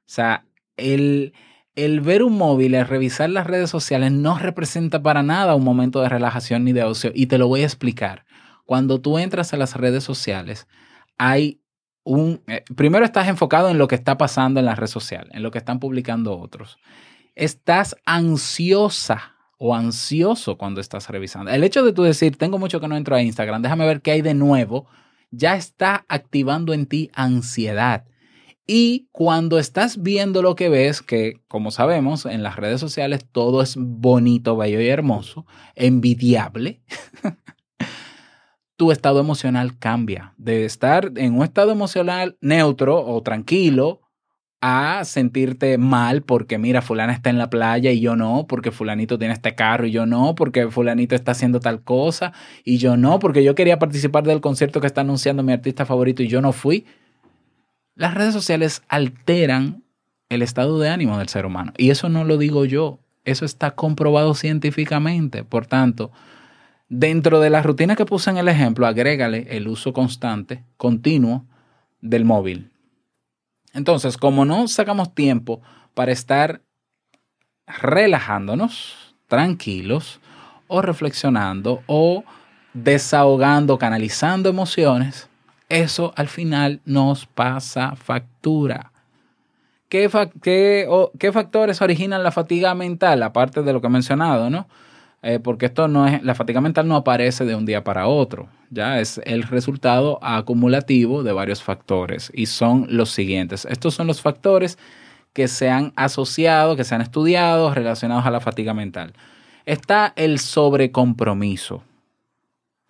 O 0.00 0.08
sea, 0.08 0.46
el, 0.76 1.32
el 1.76 2.00
ver 2.00 2.24
un 2.24 2.36
móvil, 2.36 2.74
el 2.74 2.88
revisar 2.88 3.30
las 3.30 3.46
redes 3.46 3.70
sociales 3.70 4.10
no 4.10 4.36
representa 4.36 5.00
para 5.00 5.22
nada 5.22 5.54
un 5.54 5.62
momento 5.62 6.02
de 6.02 6.08
relajación 6.08 6.64
ni 6.64 6.72
de 6.72 6.82
ocio. 6.82 7.12
Y 7.14 7.26
te 7.26 7.38
lo 7.38 7.46
voy 7.46 7.60
a 7.60 7.66
explicar. 7.66 8.24
Cuando 8.64 9.00
tú 9.00 9.16
entras 9.18 9.54
a 9.54 9.58
las 9.58 9.76
redes 9.76 10.02
sociales, 10.02 10.66
hay 11.18 11.60
un... 12.02 12.42
eh, 12.48 12.64
primero 12.74 13.04
estás 13.04 13.28
enfocado 13.28 13.70
en 13.70 13.78
lo 13.78 13.86
que 13.86 13.94
está 13.94 14.18
pasando 14.18 14.58
en 14.58 14.66
las 14.66 14.76
redes 14.76 14.90
sociales, 14.90 15.30
en 15.32 15.44
lo 15.44 15.52
que 15.52 15.58
están 15.58 15.78
publicando 15.78 16.36
otros. 16.36 16.78
Estás 17.36 17.94
ansiosa 18.06 19.36
o 19.58 19.74
ansioso 19.74 20.56
cuando 20.56 20.80
estás 20.80 21.10
revisando. 21.10 21.50
El 21.50 21.64
hecho 21.64 21.84
de 21.84 21.92
tú 21.92 22.02
decir, 22.02 22.36
tengo 22.36 22.58
mucho 22.58 22.80
que 22.80 22.88
no 22.88 22.96
entro 22.96 23.14
a 23.14 23.22
Instagram, 23.22 23.60
déjame 23.60 23.86
ver 23.86 24.00
qué 24.00 24.12
hay 24.12 24.22
de 24.22 24.32
nuevo, 24.32 24.86
ya 25.30 25.54
está 25.54 26.06
activando 26.08 26.72
en 26.72 26.86
ti 26.86 27.10
ansiedad. 27.14 28.06
Y 28.66 29.08
cuando 29.12 29.58
estás 29.58 30.02
viendo 30.02 30.40
lo 30.40 30.56
que 30.56 30.70
ves, 30.70 31.02
que 31.02 31.42
como 31.46 31.70
sabemos, 31.70 32.24
en 32.24 32.42
las 32.42 32.56
redes 32.56 32.80
sociales 32.80 33.26
todo 33.30 33.60
es 33.60 33.76
bonito, 33.78 34.56
bello 34.56 34.80
y 34.80 34.88
hermoso, 34.88 35.44
envidiable, 35.74 36.80
tu 38.76 38.92
estado 38.92 39.20
emocional 39.20 39.78
cambia. 39.78 40.32
De 40.38 40.64
estar 40.64 41.12
en 41.16 41.34
un 41.34 41.44
estado 41.44 41.70
emocional 41.70 42.38
neutro 42.40 43.04
o 43.04 43.22
tranquilo 43.22 44.05
a 44.68 45.04
sentirte 45.04 45.78
mal 45.78 46.22
porque 46.22 46.58
mira, 46.58 46.82
fulana 46.82 47.12
está 47.12 47.30
en 47.30 47.38
la 47.38 47.48
playa 47.48 47.92
y 47.92 48.00
yo 48.00 48.16
no, 48.16 48.46
porque 48.48 48.72
fulanito 48.72 49.16
tiene 49.16 49.32
este 49.32 49.54
carro 49.54 49.86
y 49.86 49.92
yo 49.92 50.06
no, 50.06 50.34
porque 50.34 50.68
fulanito 50.72 51.14
está 51.14 51.30
haciendo 51.30 51.60
tal 51.60 51.82
cosa 51.82 52.32
y 52.64 52.78
yo 52.78 52.96
no, 52.96 53.20
porque 53.20 53.44
yo 53.44 53.54
quería 53.54 53.78
participar 53.78 54.24
del 54.24 54.40
concierto 54.40 54.80
que 54.80 54.88
está 54.88 55.02
anunciando 55.02 55.44
mi 55.44 55.52
artista 55.52 55.86
favorito 55.86 56.24
y 56.24 56.26
yo 56.26 56.42
no 56.42 56.52
fui. 56.52 56.84
Las 57.94 58.14
redes 58.14 58.32
sociales 58.32 58.82
alteran 58.88 59.84
el 60.30 60.42
estado 60.42 60.80
de 60.80 60.88
ánimo 60.88 61.16
del 61.16 61.28
ser 61.28 61.46
humano 61.46 61.72
y 61.76 61.90
eso 61.90 62.08
no 62.08 62.24
lo 62.24 62.36
digo 62.36 62.64
yo, 62.64 62.98
eso 63.24 63.44
está 63.44 63.76
comprobado 63.76 64.34
científicamente. 64.34 65.44
Por 65.44 65.66
tanto, 65.66 66.10
dentro 66.88 67.38
de 67.38 67.50
la 67.50 67.62
rutina 67.62 67.94
que 67.94 68.04
puse 68.04 68.30
en 68.30 68.38
el 68.38 68.48
ejemplo, 68.48 68.88
agrégale 68.88 69.46
el 69.48 69.68
uso 69.68 69.92
constante, 69.92 70.64
continuo 70.76 71.44
del 72.00 72.24
móvil. 72.24 72.72
Entonces, 73.76 74.16
como 74.16 74.46
no 74.46 74.66
sacamos 74.68 75.14
tiempo 75.14 75.60
para 75.92 76.10
estar 76.10 76.62
relajándonos, 77.66 79.14
tranquilos, 79.28 80.18
o 80.66 80.80
reflexionando, 80.80 81.82
o 81.86 82.24
desahogando, 82.72 83.78
canalizando 83.78 84.48
emociones, 84.48 85.28
eso 85.68 86.14
al 86.16 86.28
final 86.28 86.80
nos 86.86 87.26
pasa 87.26 87.94
factura. 87.96 88.92
¿Qué, 89.90 90.08
factores 91.32 91.80
originan 91.82 92.22
la 92.22 92.32
fatiga 92.32 92.74
mental? 92.74 93.22
Aparte 93.22 93.62
de 93.62 93.72
lo 93.74 93.80
que 93.80 93.88
he 93.88 93.90
mencionado, 93.90 94.48
¿no? 94.48 94.66
Eh, 95.22 95.40
porque 95.40 95.66
esto 95.66 95.88
no 95.88 96.06
es, 96.06 96.22
la 96.22 96.34
fatiga 96.34 96.60
mental 96.60 96.86
no 96.86 96.96
aparece 96.96 97.44
de 97.44 97.54
un 97.54 97.66
día 97.66 97.82
para 97.82 98.06
otro, 98.06 98.48
ya 98.70 99.00
es 99.00 99.20
el 99.24 99.42
resultado 99.42 100.18
acumulativo 100.22 101.22
de 101.22 101.32
varios 101.32 101.62
factores 101.62 102.30
y 102.34 102.46
son 102.46 102.86
los 102.90 103.10
siguientes. 103.10 103.64
Estos 103.64 103.94
son 103.94 104.06
los 104.06 104.20
factores 104.20 104.78
que 105.32 105.48
se 105.48 105.68
han 105.68 105.92
asociado, 105.96 106.76
que 106.76 106.84
se 106.84 106.94
han 106.94 107.00
estudiado 107.00 107.74
relacionados 107.74 108.24
a 108.24 108.30
la 108.30 108.40
fatiga 108.40 108.72
mental. 108.72 109.14
Está 109.64 110.12
el 110.16 110.38
sobrecompromiso, 110.38 111.82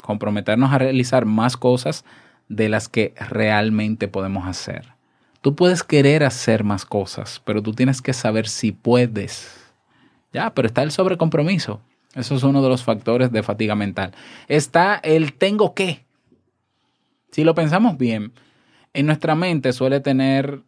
comprometernos 0.02 0.72
a 0.72 0.78
realizar 0.78 1.24
más 1.24 1.56
cosas 1.56 2.04
de 2.48 2.68
las 2.68 2.88
que 2.88 3.14
realmente 3.30 4.08
podemos 4.08 4.46
hacer. 4.46 4.94
Tú 5.40 5.54
puedes 5.54 5.82
querer 5.82 6.24
hacer 6.24 6.64
más 6.64 6.84
cosas, 6.84 7.40
pero 7.44 7.62
tú 7.62 7.72
tienes 7.72 8.02
que 8.02 8.12
saber 8.12 8.48
si 8.48 8.72
puedes. 8.72 9.72
Ya, 10.32 10.52
pero 10.52 10.66
está 10.66 10.82
el 10.82 10.90
sobrecompromiso. 10.90 11.80
Eso 12.16 12.34
es 12.34 12.42
uno 12.42 12.62
de 12.62 12.68
los 12.70 12.82
factores 12.82 13.30
de 13.30 13.42
fatiga 13.42 13.74
mental. 13.74 14.12
Está 14.48 14.96
el 14.96 15.34
tengo 15.34 15.74
que. 15.74 16.06
Si 17.30 17.44
lo 17.44 17.54
pensamos 17.54 17.98
bien, 17.98 18.32
en 18.94 19.06
nuestra 19.06 19.34
mente 19.34 19.74
suele 19.74 20.00
tener 20.00 20.62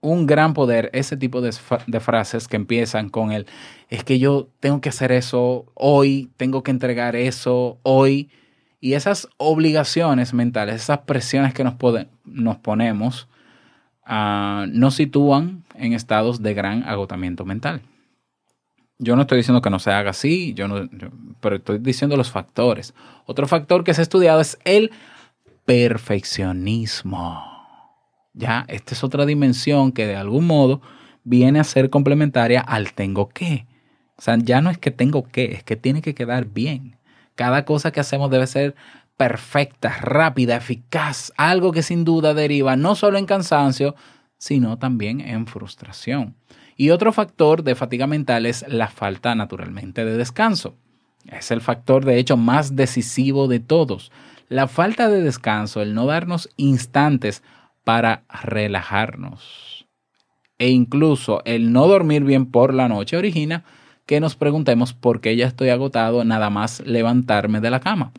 un 0.00 0.26
gran 0.26 0.54
poder 0.54 0.88
ese 0.94 1.18
tipo 1.18 1.42
de, 1.42 1.52
frases 2.00 2.48
que 2.48 2.56
empiezan 2.56 3.10
con 3.10 3.32
el 3.32 3.46
es 3.90 4.04
que 4.04 4.18
yo 4.18 4.48
tengo 4.60 4.80
que 4.80 4.88
hacer 4.88 5.12
eso 5.12 5.66
hoy, 5.74 6.30
tengo 6.36 6.62
que 6.62 6.70
entregar 6.70 7.16
eso 7.16 7.78
hoy. 7.82 8.30
Y 8.80 8.94
esas 8.94 9.28
obligaciones 9.38 10.32
mentales, 10.32 10.76
esas 10.76 11.00
presiones 11.00 11.52
que 11.52 11.64
nos, 11.64 11.74
nos 12.24 12.56
ponemos, 12.58 13.28
ah, 14.06 14.66
nos 14.70 14.94
sitúan 14.94 15.64
en 15.74 15.92
estados 15.92 16.42
de 16.42 16.54
gran 16.54 16.84
agotamiento 16.84 17.44
mental. 17.44 17.82
Yo 18.98 19.14
no 19.14 19.22
estoy 19.22 19.38
diciendo 19.38 19.62
que 19.62 19.70
no 19.70 19.78
se 19.78 19.92
haga 19.92 20.10
así, 20.10 20.54
yo 20.54 20.66
no, 20.66 20.88
pero 21.40 21.56
estoy 21.56 21.78
diciendo 21.78 22.16
los 22.16 22.30
factores. 22.30 22.94
Otro 23.26 23.46
factor 23.46 23.84
que 23.84 23.94
se 23.94 24.00
ha 24.00 24.02
estudiado 24.02 24.40
es 24.40 24.58
el 24.64 24.90
perfeccionismo. 25.64 27.44
Ya, 28.34 28.64
esta 28.68 28.94
es 28.94 29.04
otra 29.04 29.24
dimensión 29.24 29.92
que 29.92 30.06
de 30.06 30.16
algún 30.16 30.46
modo 30.46 30.80
viene 31.24 31.60
a 31.60 31.64
ser 31.64 31.90
complementaria 31.90 32.60
al 32.60 32.92
tengo 32.92 33.28
que. 33.28 33.66
O 34.16 34.22
sea, 34.22 34.36
ya 34.36 34.60
no 34.60 34.70
es 34.70 34.78
que 34.78 34.90
tengo 34.90 35.24
que, 35.24 35.52
es 35.52 35.62
que 35.62 35.76
tiene 35.76 36.02
que 36.02 36.14
quedar 36.14 36.46
bien. 36.46 36.96
Cada 37.36 37.64
cosa 37.64 37.92
que 37.92 38.00
hacemos 38.00 38.30
debe 38.30 38.48
ser 38.48 38.74
perfecta, 39.16 39.90
rápida, 40.00 40.56
eficaz, 40.56 41.32
algo 41.36 41.70
que 41.72 41.82
sin 41.82 42.04
duda 42.04 42.34
deriva 42.34 42.76
no 42.76 42.94
solo 42.94 43.18
en 43.18 43.26
cansancio, 43.26 43.94
sino 44.38 44.78
también 44.78 45.20
en 45.20 45.46
frustración. 45.46 46.34
Y 46.78 46.90
otro 46.90 47.12
factor 47.12 47.64
de 47.64 47.74
fatiga 47.74 48.06
mental 48.06 48.46
es 48.46 48.64
la 48.68 48.88
falta 48.88 49.34
naturalmente 49.34 50.06
de 50.06 50.16
descanso. 50.16 50.76
Es 51.26 51.50
el 51.50 51.60
factor 51.60 52.06
de 52.06 52.18
hecho 52.18 52.36
más 52.38 52.76
decisivo 52.76 53.48
de 53.48 53.60
todos. 53.60 54.12
La 54.48 54.68
falta 54.68 55.10
de 55.10 55.20
descanso, 55.20 55.82
el 55.82 55.92
no 55.92 56.06
darnos 56.06 56.48
instantes 56.56 57.42
para 57.84 58.22
relajarnos. 58.28 59.86
e 60.58 60.70
incluso 60.70 61.42
el 61.44 61.72
no 61.72 61.86
dormir 61.86 62.24
bien 62.24 62.46
por 62.50 62.74
la 62.74 62.88
noche 62.88 63.16
origina 63.16 63.64
que 64.06 64.20
nos 64.20 64.36
preguntemos 64.36 64.92
por 64.92 65.20
qué 65.20 65.36
ya 65.36 65.46
estoy 65.46 65.68
agotado 65.70 66.24
nada 66.24 66.50
más 66.50 66.80
levantarme 66.80 67.60
de 67.60 67.70
la 67.70 67.80
cama, 67.80 68.12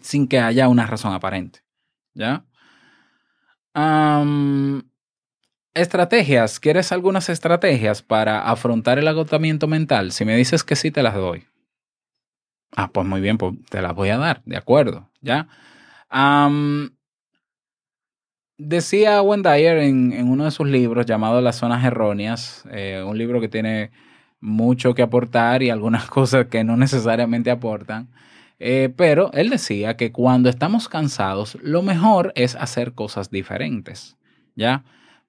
sin 0.00 0.28
que 0.28 0.38
haya 0.40 0.68
una 0.68 0.86
razón 0.86 1.12
aparente. 1.12 1.60
¿Ya? 2.14 2.44
Estrategias. 5.74 6.60
¿Quieres 6.60 6.92
algunas 6.92 7.28
estrategias 7.28 8.02
para 8.02 8.42
afrontar 8.42 8.98
el 8.98 9.08
agotamiento 9.08 9.66
mental? 9.66 10.12
Si 10.12 10.24
me 10.24 10.36
dices 10.36 10.64
que 10.64 10.76
sí, 10.76 10.90
te 10.90 11.02
las 11.02 11.14
doy. 11.14 11.44
Ah, 12.76 12.90
pues 12.92 13.06
muy 13.06 13.20
bien, 13.20 13.36
pues 13.38 13.54
te 13.68 13.82
las 13.82 13.94
voy 13.94 14.10
a 14.10 14.18
dar, 14.18 14.42
de 14.44 14.56
acuerdo, 14.56 15.10
¿ya? 15.20 15.48
Am, 16.08 16.92
decía 18.58 19.22
Wendayer 19.22 19.78
en, 19.78 20.12
en 20.12 20.28
uno 20.28 20.44
de 20.44 20.50
sus 20.50 20.68
libros 20.68 21.06
llamado 21.06 21.40
Las 21.40 21.56
Zonas 21.56 21.84
Erróneas, 21.84 22.64
eh, 22.70 23.02
un 23.04 23.18
libro 23.18 23.40
que 23.40 23.48
tiene 23.48 23.90
mucho 24.40 24.94
que 24.94 25.02
aportar 25.02 25.62
y 25.62 25.70
algunas 25.70 26.06
cosas 26.10 26.46
que 26.46 26.62
no 26.62 26.76
necesariamente 26.76 27.50
aportan, 27.50 28.08
eh, 28.58 28.92
pero 28.94 29.32
él 29.32 29.50
decía 29.50 29.96
que 29.96 30.12
cuando 30.12 30.48
estamos 30.48 30.88
cansados, 30.88 31.58
lo 31.62 31.82
mejor 31.82 32.32
es 32.36 32.54
hacer 32.54 32.92
cosas 32.92 33.30
diferentes, 33.30 34.16
¿ya? 34.54 34.84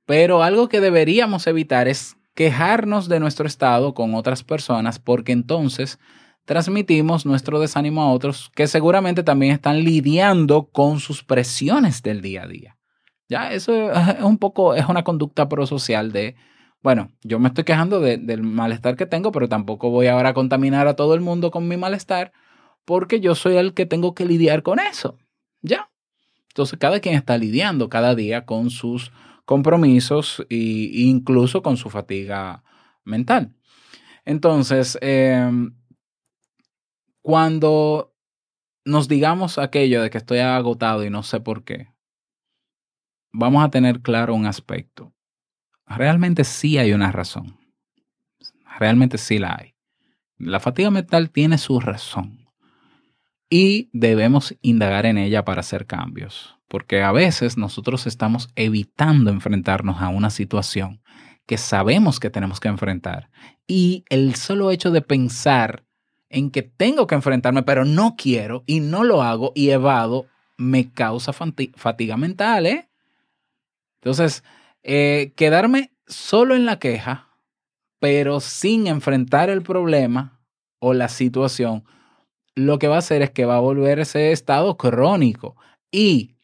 Pero 0.05 0.43
algo 0.43 0.67
que 0.67 0.81
deberíamos 0.81 1.48
evitar 1.48 1.88
es 1.88 2.17
quejarnos 2.34 3.08
de 3.08 3.20
nuestro 3.20 3.48
estado 3.48 3.93
con 3.93 4.15
otras 4.15 4.43
personas 4.43 5.00
porque 5.00 5.31
entonces 5.31 6.00
transmitimos 6.46 7.25
nuestro 7.25 7.60
desánimo 7.60 8.01
a 8.01 8.12
otros 8.12 8.51
que 8.55 8.67
seguramente 8.67 9.24
también 9.24 9.53
están 9.53 9.84
lidiando 9.84 10.70
con 10.72 11.00
sus 11.00 11.24
presiones 11.24 12.01
del 12.01 12.22
día 12.22 12.43
a 12.43 12.48
día. 12.48 12.77
Ya, 13.29 13.53
eso 13.53 13.91
es 13.91 14.22
un 14.22 14.38
poco, 14.38 14.75
es 14.75 14.88
una 14.89 15.03
conducta 15.03 15.48
prosocial 15.48 16.12
de, 16.12 16.36
bueno, 16.81 17.12
yo 17.24 17.39
me 17.39 17.48
estoy 17.48 17.63
quejando 17.63 18.00
de- 18.01 18.17
del 18.17 18.43
malestar 18.43 18.96
que 18.98 19.05
tengo, 19.05 19.31
pero 19.31 19.48
tampoco 19.48 19.89
voy 19.89 20.08
ahora 20.08 20.29
a 20.29 20.34
contaminar 20.34 20.88
a 20.88 20.96
todo 20.96 21.13
el 21.13 21.22
mundo 21.22 21.51
con 21.51 21.67
mi 21.67 21.77
malestar 21.77 22.34
porque 22.84 23.20
yo 23.20 23.36
soy 23.36 23.55
el 23.58 23.74
que 23.74 23.86
tengo 23.86 24.13
que 24.15 24.25
lidiar 24.25 24.63
con 24.63 24.79
eso. 24.79 25.17
Ya. 25.62 25.89
Entonces, 26.50 26.77
cada 26.79 27.00
quien 27.00 27.15
está 27.15 27.38
lidiando 27.38 27.88
cada 27.88 28.15
día 28.15 28.46
con 28.46 28.70
sus 28.70 29.12
compromisos 29.51 30.46
e 30.50 30.55
incluso 30.93 31.62
con 31.62 31.75
su 31.75 31.89
fatiga 31.89 32.63
mental. 33.03 33.53
Entonces, 34.24 34.98
em, 35.01 35.75
cuando 37.22 38.15
nos 38.86 39.10
digamos 39.10 39.58
aquello 39.58 40.03
de 40.03 40.10
que 40.10 40.20
estoy 40.20 40.39
agotado 40.39 41.03
y 41.03 41.10
no 41.10 41.22
sé 41.22 41.41
por 41.41 41.65
qué, 41.65 41.89
vamos 43.34 43.62
a 43.65 43.70
tener 43.70 44.00
claro 44.00 44.36
un 44.36 44.46
aspecto. 44.46 45.13
Realmente 45.86 46.46
sí 46.46 46.77
hay 46.77 46.93
una 46.93 47.12
razón. 47.12 47.60
Realmente 48.79 49.17
sí 49.17 49.38
la 49.38 49.58
hay. 49.60 49.75
La 50.38 50.62
fatiga 50.62 50.91
mental 50.91 51.29
tiene 51.29 51.58
su 51.58 51.81
razón. 51.81 52.48
Y 53.50 53.89
debemos 53.91 54.55
indagar 54.62 55.05
en 55.05 55.17
ella 55.17 55.43
para 55.43 55.60
hacer 55.60 55.86
cambios. 55.86 56.58
Porque 56.72 57.01
a 57.04 57.12
veces 57.12 57.58
nosotros 57.58 58.08
estamos 58.08 58.48
evitando 58.56 59.30
enfrentarnos 59.30 60.01
a 60.01 60.08
una 60.08 60.30
situación 60.30 61.01
que 61.46 61.58
sabemos 61.58 62.18
que 62.22 62.30
tenemos 62.30 62.62
que 62.62 62.70
enfrentar. 62.70 63.30
Y 63.68 64.06
el 64.08 64.36
solo 64.36 64.72
hecho 64.72 64.90
de 64.90 65.01
pensar 65.01 65.84
en 66.30 66.50
que 66.50 66.62
tengo 66.62 67.08
que 67.08 67.16
enfrentarme, 67.16 67.63
pero 67.63 67.84
no 67.84 68.16
quiero 68.16 68.63
y 68.68 68.80
no 68.80 69.04
lo 69.04 69.22
hago 69.22 69.51
y 69.54 69.72
evado, 69.72 70.28
me 70.56 70.94
causa 70.94 71.34
fati- 71.34 71.75
fatiga 71.75 72.16
mental, 72.16 72.66
¿eh? 72.66 72.90
Entonces, 74.01 74.46
eh, 74.82 75.34
quedarme 75.36 75.92
solo 76.08 76.56
en 76.56 76.66
la 76.66 76.80
queja, 76.80 77.28
pero 78.00 78.40
sin 78.40 78.88
enfrentar 78.88 79.50
el 79.50 79.62
problema 79.62 80.40
o 80.80 80.94
la 80.94 81.10
situación, 81.10 81.84
lo 82.56 82.80
que 82.80 82.88
va 82.88 82.96
a 82.96 83.00
hacer 83.00 83.24
es 83.24 83.32
que 83.32 83.44
va 83.44 83.58
a 83.58 83.60
volver 83.60 84.00
ese 84.00 84.32
estado 84.32 84.78
crónico 84.78 85.58
y 85.92 86.38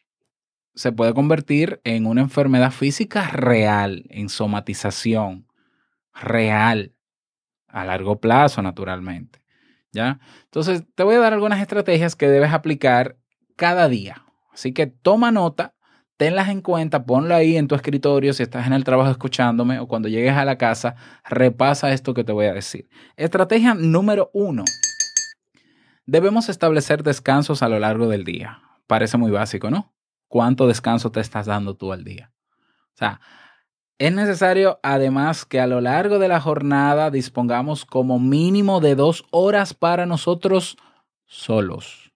se 0.78 0.92
puede 0.92 1.12
convertir 1.12 1.80
en 1.82 2.06
una 2.06 2.20
enfermedad 2.20 2.70
física 2.70 3.30
real, 3.30 4.04
en 4.10 4.28
somatización 4.28 5.48
real, 6.14 6.94
a 7.66 7.84
largo 7.84 8.20
plazo, 8.20 8.62
naturalmente. 8.62 9.42
¿Ya? 9.90 10.20
Entonces, 10.44 10.84
te 10.94 11.02
voy 11.02 11.16
a 11.16 11.18
dar 11.18 11.32
algunas 11.32 11.60
estrategias 11.60 12.14
que 12.14 12.28
debes 12.28 12.52
aplicar 12.52 13.16
cada 13.56 13.88
día. 13.88 14.24
Así 14.52 14.72
que 14.72 14.86
toma 14.86 15.32
nota, 15.32 15.74
tenlas 16.16 16.48
en 16.48 16.60
cuenta, 16.60 17.04
ponla 17.04 17.34
ahí 17.34 17.56
en 17.56 17.66
tu 17.66 17.74
escritorio 17.74 18.32
si 18.32 18.44
estás 18.44 18.64
en 18.68 18.72
el 18.72 18.84
trabajo 18.84 19.10
escuchándome 19.10 19.80
o 19.80 19.88
cuando 19.88 20.08
llegues 20.08 20.34
a 20.34 20.44
la 20.44 20.58
casa, 20.58 20.94
repasa 21.28 21.92
esto 21.92 22.14
que 22.14 22.22
te 22.22 22.30
voy 22.30 22.46
a 22.46 22.54
decir. 22.54 22.88
Estrategia 23.16 23.74
número 23.74 24.30
uno. 24.32 24.62
Debemos 26.06 26.48
establecer 26.48 27.02
descansos 27.02 27.64
a 27.64 27.68
lo 27.68 27.80
largo 27.80 28.06
del 28.06 28.22
día. 28.22 28.60
Parece 28.86 29.18
muy 29.18 29.32
básico, 29.32 29.70
¿no? 29.70 29.97
¿Cuánto 30.28 30.66
descanso 30.66 31.10
te 31.10 31.20
estás 31.20 31.46
dando 31.46 31.74
tú 31.74 31.92
al 31.92 32.04
día? 32.04 32.32
O 32.94 32.98
sea, 32.98 33.20
es 33.98 34.12
necesario 34.12 34.78
además 34.82 35.44
que 35.44 35.58
a 35.58 35.66
lo 35.66 35.80
largo 35.80 36.18
de 36.18 36.28
la 36.28 36.40
jornada 36.40 37.10
dispongamos 37.10 37.84
como 37.84 38.20
mínimo 38.20 38.80
de 38.80 38.94
dos 38.94 39.24
horas 39.30 39.74
para 39.74 40.06
nosotros 40.06 40.76
solos. 41.26 42.12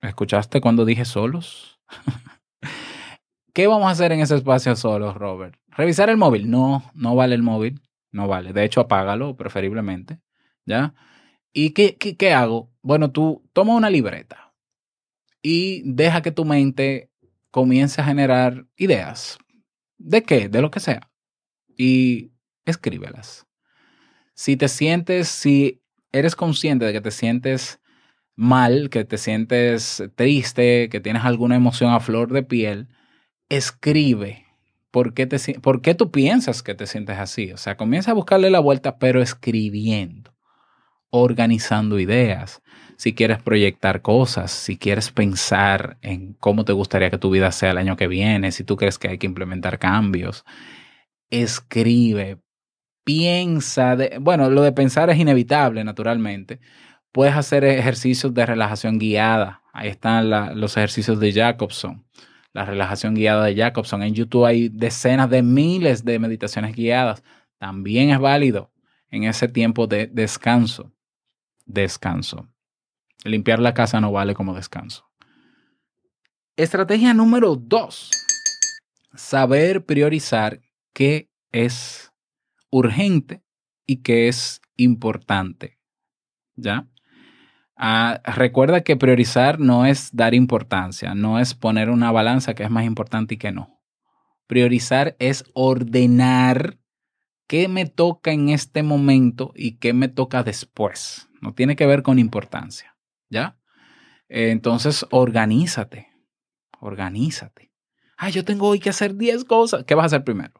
¿Escuchaste 0.00 0.60
cuando 0.60 0.84
dije 0.84 1.04
solos? 1.04 1.80
¿Qué 3.52 3.66
vamos 3.66 3.88
a 3.88 3.90
hacer 3.90 4.12
en 4.12 4.20
ese 4.20 4.36
espacio 4.36 4.74
solos, 4.74 5.14
Robert? 5.14 5.56
¿Revisar 5.68 6.10
el 6.10 6.16
móvil? 6.16 6.50
No, 6.50 6.90
no 6.94 7.14
vale 7.14 7.34
el 7.34 7.42
móvil. 7.42 7.80
No 8.10 8.26
vale. 8.28 8.52
De 8.52 8.64
hecho, 8.64 8.80
apágalo 8.80 9.36
preferiblemente. 9.36 10.20
¿Ya? 10.64 10.94
¿Y 11.52 11.70
qué, 11.70 11.96
qué, 11.96 12.16
qué 12.16 12.34
hago? 12.34 12.70
Bueno, 12.82 13.12
tú 13.12 13.48
toma 13.52 13.74
una 13.74 13.88
libreta 13.88 14.45
y 15.48 15.82
deja 15.84 16.22
que 16.22 16.32
tu 16.32 16.44
mente 16.44 17.08
comience 17.52 18.00
a 18.00 18.04
generar 18.04 18.66
ideas. 18.76 19.38
¿De 19.96 20.24
qué? 20.24 20.48
De 20.48 20.60
lo 20.60 20.72
que 20.72 20.80
sea. 20.80 21.08
Y 21.78 22.32
escríbelas. 22.64 23.46
Si 24.34 24.56
te 24.56 24.66
sientes, 24.66 25.28
si 25.28 25.84
eres 26.10 26.34
consciente 26.34 26.84
de 26.84 26.92
que 26.92 27.00
te 27.00 27.12
sientes 27.12 27.78
mal, 28.34 28.90
que 28.90 29.04
te 29.04 29.18
sientes 29.18 30.02
triste, 30.16 30.88
que 30.88 30.98
tienes 30.98 31.24
alguna 31.24 31.54
emoción 31.54 31.92
a 31.92 32.00
flor 32.00 32.32
de 32.32 32.42
piel, 32.42 32.88
escribe. 33.48 34.46
¿Por 34.90 35.14
qué, 35.14 35.28
te, 35.28 35.60
¿Por 35.60 35.80
qué 35.80 35.94
tú 35.94 36.10
piensas 36.10 36.64
que 36.64 36.74
te 36.74 36.88
sientes 36.88 37.18
así? 37.18 37.52
O 37.52 37.56
sea, 37.56 37.76
comienza 37.76 38.10
a 38.10 38.14
buscarle 38.14 38.50
la 38.50 38.58
vuelta, 38.58 38.98
pero 38.98 39.22
escribiendo, 39.22 40.34
organizando 41.10 42.00
ideas. 42.00 42.62
Si 42.96 43.14
quieres 43.14 43.42
proyectar 43.42 44.02
cosas, 44.02 44.50
si 44.50 44.78
quieres 44.78 45.10
pensar 45.10 45.98
en 46.02 46.34
cómo 46.34 46.64
te 46.64 46.72
gustaría 46.72 47.10
que 47.10 47.18
tu 47.18 47.30
vida 47.30 47.52
sea 47.52 47.72
el 47.72 47.78
año 47.78 47.96
que 47.96 48.08
viene, 48.08 48.52
si 48.52 48.64
tú 48.64 48.76
crees 48.76 48.98
que 48.98 49.08
hay 49.08 49.18
que 49.18 49.26
implementar 49.26 49.78
cambios, 49.78 50.44
escribe, 51.30 52.38
piensa. 53.04 53.96
Bueno, 54.20 54.50
lo 54.50 54.62
de 54.62 54.72
pensar 54.72 55.10
es 55.10 55.18
inevitable, 55.18 55.84
naturalmente. 55.84 56.60
Puedes 57.12 57.34
hacer 57.34 57.64
ejercicios 57.64 58.34
de 58.34 58.46
relajación 58.46 58.98
guiada. 58.98 59.62
Ahí 59.72 59.88
están 59.88 60.30
los 60.58 60.76
ejercicios 60.76 61.20
de 61.20 61.32
Jacobson 61.32 62.06
la 62.56 62.64
relajación 62.64 63.14
guiada 63.14 63.44
de 63.44 63.54
Jacobson. 63.54 64.02
En 64.02 64.14
YouTube 64.14 64.46
hay 64.46 64.70
decenas 64.70 65.28
de 65.28 65.42
miles 65.42 66.06
de 66.06 66.18
meditaciones 66.18 66.74
guiadas. 66.74 67.22
También 67.58 68.08
es 68.08 68.18
válido 68.18 68.72
en 69.10 69.24
ese 69.24 69.46
tiempo 69.46 69.86
de 69.86 70.06
descanso. 70.06 70.90
Descanso. 71.66 72.48
Limpiar 73.26 73.58
la 73.58 73.74
casa 73.74 74.00
no 74.00 74.12
vale 74.12 74.34
como 74.34 74.54
descanso. 74.54 75.10
Estrategia 76.56 77.12
número 77.12 77.56
dos. 77.56 78.10
Saber 79.14 79.84
priorizar 79.84 80.60
qué 80.92 81.30
es 81.52 82.12
urgente 82.70 83.42
y 83.86 84.02
qué 84.02 84.28
es 84.28 84.60
importante. 84.76 85.78
¿Ya? 86.54 86.88
Ah, 87.76 88.22
recuerda 88.24 88.80
que 88.82 88.96
priorizar 88.96 89.60
no 89.60 89.84
es 89.84 90.14
dar 90.14 90.34
importancia, 90.34 91.14
no 91.14 91.38
es 91.38 91.54
poner 91.54 91.90
una 91.90 92.10
balanza 92.10 92.54
que 92.54 92.62
es 92.62 92.70
más 92.70 92.84
importante 92.86 93.34
y 93.34 93.38
que 93.38 93.52
no. 93.52 93.82
Priorizar 94.46 95.14
es 95.18 95.44
ordenar 95.52 96.78
qué 97.46 97.68
me 97.68 97.84
toca 97.84 98.32
en 98.32 98.48
este 98.48 98.82
momento 98.82 99.52
y 99.54 99.72
qué 99.72 99.92
me 99.92 100.08
toca 100.08 100.42
después. 100.42 101.28
No 101.42 101.52
tiene 101.52 101.76
que 101.76 101.86
ver 101.86 102.02
con 102.02 102.18
importancia, 102.18 102.95
¿ya? 103.28 103.58
Entonces, 104.28 105.06
organízate, 105.10 106.08
organízate. 106.80 107.72
Ah, 108.16 108.30
yo 108.30 108.44
tengo 108.44 108.68
hoy 108.68 108.80
que 108.80 108.90
hacer 108.90 109.14
10 109.14 109.44
cosas. 109.44 109.84
¿Qué 109.84 109.94
vas 109.94 110.04
a 110.04 110.06
hacer 110.06 110.24
primero? 110.24 110.52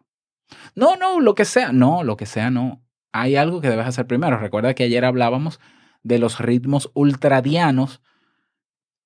No, 0.75 0.97
no, 0.97 1.21
lo 1.21 1.35
que 1.35 1.45
sea. 1.45 1.73
No, 1.73 2.05
lo 2.05 2.17
que 2.17 2.27
sea, 2.27 2.51
no. 2.51 2.83
Hay 3.13 3.37
algo 3.37 3.61
que 3.61 3.71
debes 3.71 3.87
hacer 3.87 4.07
primero. 4.07 4.39
Recuerda 4.39 4.75
que 4.75 4.85
ayer 4.85 5.05
hablábamos 5.05 5.59
de 6.03 6.19
los 6.19 6.39
ritmos 6.39 6.91
ultradianos, 6.95 8.03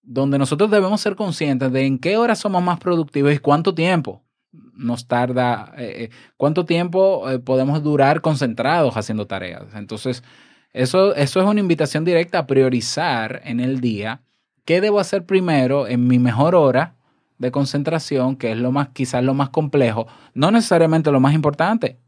donde 0.03 0.39
nosotros 0.39 0.71
debemos 0.71 1.01
ser 1.01 1.17
conscientes 1.17 1.73
de 1.73 1.87
en 1.87 1.99
qué 1.99 2.17
horas 2.17 2.39
somos 2.41 2.63
más 2.63 2.79
productivos 2.81 3.33
y 3.33 3.39
cuánto 3.39 3.75
tiempo. 3.75 4.25
nos 4.53 5.07
tarda, 5.07 5.73
eh, 5.77 6.05
eh, 6.05 6.11
cuánto 6.37 6.65
tiempo 6.65 7.31
eh, 7.31 7.39
podemos 7.39 7.83
durar 7.85 8.21
concentrados 8.21 8.97
haciendo 8.97 9.27
tareas. 9.27 9.63
Entonces, 9.75 10.25
eso, 10.73 11.15
eso 11.15 11.41
es 11.41 11.47
una 11.47 11.61
invitación 11.61 12.05
directa 12.05 12.41
a 12.41 12.47
priorizar 12.47 13.41
en 13.45 13.61
el 13.61 13.81
día 13.81 14.23
qué 14.65 14.81
debo 14.81 15.01
hacer 15.01 15.27
primero 15.27 15.89
en 15.89 16.07
mi 16.07 16.19
mejor 16.19 16.55
hora 16.55 16.95
de 17.39 17.51
concentración, 17.51 18.37
que 18.37 18.53
es 18.53 18.59
lo 18.59 18.71
más, 18.71 18.89
quizás 18.91 19.25
lo 19.25 19.35
más 19.35 19.49
complejo, 19.49 20.07
no 20.35 20.51
necesariamente 20.51 21.11
lo 21.11 21.21
más 21.21 21.35
importante 21.35 21.99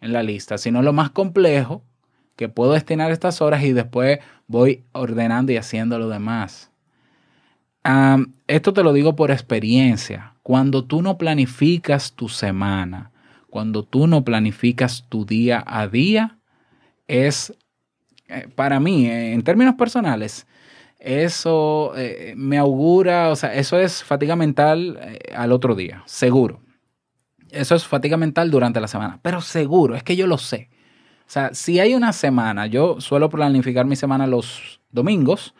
en 0.00 0.12
la 0.12 0.22
lista, 0.22 0.58
sino 0.58 0.82
lo 0.82 0.92
más 0.92 1.10
complejo 1.10 1.84
que 2.36 2.48
puedo 2.48 2.72
destinar 2.72 3.12
estas 3.12 3.40
horas 3.42 3.62
y 3.62 3.72
después 3.72 4.18
voy 4.46 4.84
ordenando 4.92 5.52
y 5.52 5.58
haciendo 5.58 5.98
lo 5.98 6.08
demás. 6.08 6.70
Esto 8.46 8.72
te 8.72 8.82
lo 8.82 8.92
digo 8.92 9.14
por 9.16 9.30
experiencia. 9.30 10.34
Cuando 10.42 10.84
tú 10.84 11.02
no 11.02 11.18
planificas 11.18 12.12
tu 12.12 12.28
semana, 12.28 13.10
cuando 13.50 13.82
tú 13.82 14.06
no 14.06 14.24
planificas 14.24 15.04
tu 15.08 15.24
día 15.24 15.62
a 15.66 15.86
día, 15.86 16.38
es, 17.06 17.52
para 18.54 18.80
mí, 18.80 19.06
eh, 19.06 19.32
en 19.32 19.42
términos 19.42 19.74
personales, 19.74 20.46
eso 20.98 21.92
eh, 21.96 22.34
me 22.36 22.58
augura, 22.58 23.30
o 23.30 23.36
sea, 23.36 23.54
eso 23.54 23.78
es 23.78 24.04
fatiga 24.04 24.36
mental 24.36 24.98
eh, 25.00 25.18
al 25.34 25.52
otro 25.52 25.74
día, 25.74 26.02
seguro. 26.06 26.60
Eso 27.50 27.74
es 27.74 27.86
fatiga 27.86 28.16
mental 28.16 28.50
durante 28.50 28.80
la 28.80 28.88
semana, 28.88 29.18
pero 29.22 29.40
seguro, 29.40 29.94
es 29.94 30.02
que 30.02 30.16
yo 30.16 30.26
lo 30.26 30.38
sé. 30.38 30.70
O 31.26 31.30
sea, 31.32 31.54
si 31.54 31.80
hay 31.80 31.94
una 31.94 32.12
semana, 32.12 32.66
yo 32.66 33.00
suelo 33.00 33.30
planificar 33.30 33.84
mi 33.86 33.96
semana 33.96 34.26
los 34.26 34.80
domingos 34.90 35.54